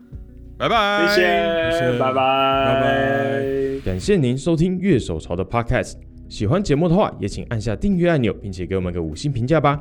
[0.56, 3.80] 拜拜，谢谢，谢拜拜，拜拜。
[3.84, 5.94] 感谢您收听乐手潮的 Podcast。
[6.28, 9.78] 喜欢节目的话，也请按下订阅按钮，并且给我们个五星评价吧。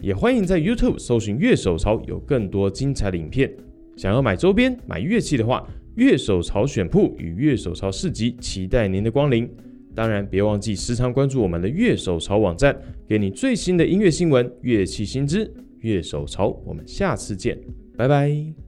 [0.00, 3.52] 也欢迎在 YouTube 搜寻乐手潮，有更多精彩的影片。
[3.96, 5.66] 想要买周边、买乐器的话，
[5.98, 9.50] 乐手潮选铺与乐手潮市集期待您的光临。
[9.96, 15.52] 当然，别忘记时常关注我们的乐手潮网站，给你最新的音乐新闻、乐器新知。
[15.80, 17.58] 乐手潮，我们下次见，
[17.96, 18.67] 拜拜。